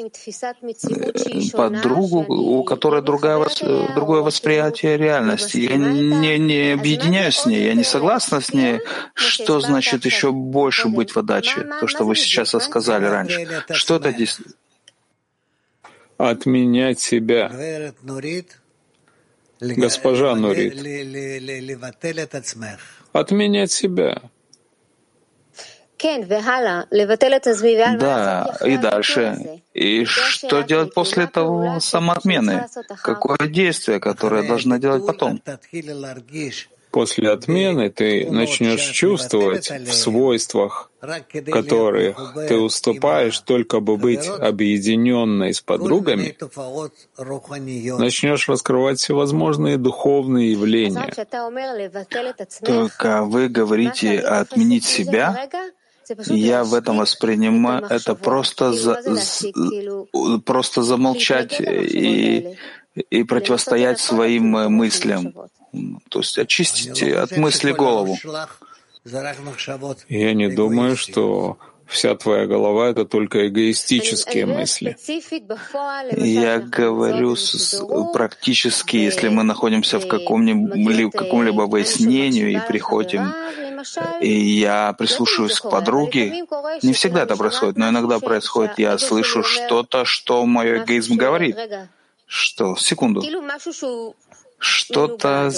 [1.53, 3.45] подругу, у которой другая,
[3.93, 5.57] другое восприятие реальности.
[5.57, 8.82] Я не, не объединяюсь с ней, я не согласна с ней,
[9.13, 13.63] что значит еще больше быть в отдаче, то, что вы сейчас сказали раньше.
[13.69, 14.57] Что это действительно?
[16.17, 17.51] Отменять себя.
[19.59, 20.76] Госпожа Нурит.
[23.13, 24.21] Отменять себя.
[27.99, 29.61] Да, и дальше.
[29.73, 32.67] И что делать после того самоотмены?
[33.01, 35.41] Какое действие, которое должна делать потом?
[36.91, 40.91] После отмены ты начнешь чувствовать в свойствах,
[41.51, 42.15] которые
[42.47, 46.37] ты уступаешь только бы быть объединенной с подругами,
[47.97, 51.11] начнешь раскрывать всевозможные духовные явления.
[52.63, 55.49] Только вы говорите отменить себя,
[56.27, 57.85] я в этом воспринимаю.
[57.85, 59.01] Это просто, за,
[60.45, 62.57] просто замолчать и,
[62.95, 65.33] и противостоять своим мыслям.
[66.09, 68.17] То есть очистить от мысли голову.
[70.09, 71.57] Я не думаю, что
[71.88, 74.97] вся твоя голова— это только эгоистические мысли.
[76.17, 77.81] Я говорю с,
[78.13, 83.34] практически, если мы находимся в каком-либо каком выяснении и приходим
[84.21, 86.45] и я прислушиваюсь к подруге.
[86.81, 88.79] Не всегда это происходит, но иногда происходит.
[88.79, 91.57] Я слышу что-то, что мой эгоизм говорит.
[92.25, 92.75] Что?
[92.75, 93.21] Секунду.
[94.64, 95.51] Что-то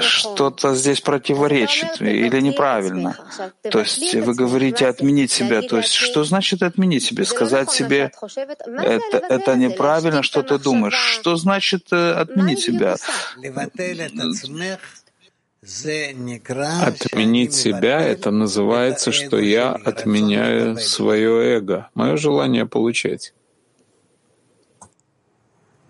[0.00, 3.16] что здесь противоречит или неправильно.
[3.70, 5.62] То есть вы говорите отменить себя.
[5.62, 7.24] То есть что значит отменить себя?
[7.24, 8.12] Сказать себе,
[8.66, 10.94] это, это неправильно, что ты думаешь.
[10.94, 12.96] Что значит э, отменить себя?
[16.82, 23.32] Отменить себя— это называется, что я отменяю свое эго, мое желание получать.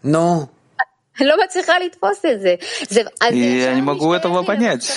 [0.05, 0.51] Но
[3.31, 4.91] я не могу этого понять.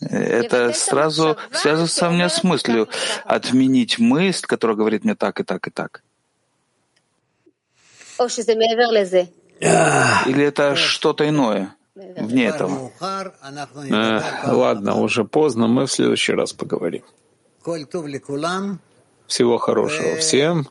[0.00, 2.88] Это сразу связывается у меня с мыслью
[3.24, 6.02] отменить мысль, которая говорит мне так и так и так.
[10.26, 11.74] Или это что-то иное?
[11.94, 12.90] вне этого.
[13.90, 17.02] Э, ладно, уже поздно, мы в следующий раз поговорим.
[19.26, 20.66] Всего хорошего всем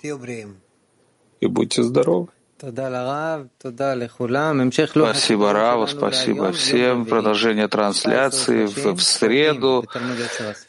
[1.39, 2.28] и будьте здоровы.
[5.07, 7.05] Спасибо Раву, спасибо всем.
[7.05, 9.84] Продолжение трансляции в, в среду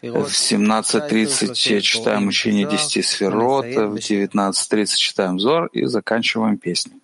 [0.01, 6.95] в 17.30 читаем учение 10 сферот, в 19.30 читаем Зор и заканчиваем песню.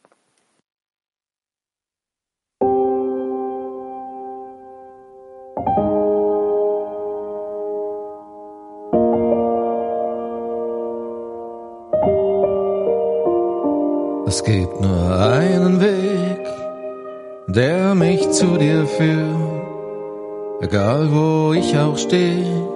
[18.58, 22.68] Dir führt, egal wo ich auch stehe,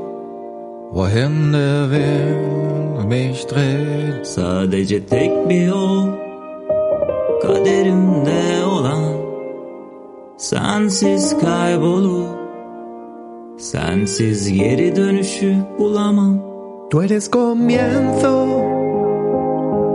[0.93, 4.27] wohin der Wind mich dreht.
[4.27, 6.09] Sadece tek bir yol,
[7.43, 9.05] kaderimde olan
[10.37, 12.43] sensiz kaybolup
[13.63, 16.43] sensiz geri dönüşü bulamam.
[16.91, 18.47] Tu eres comienzo,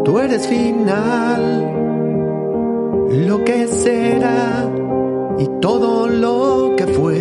[0.06, 1.44] tu eres final,
[3.28, 4.77] lo que será
[5.40, 7.18] y todo lo que fue.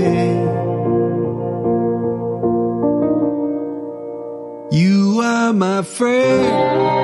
[4.70, 6.95] You are my friend.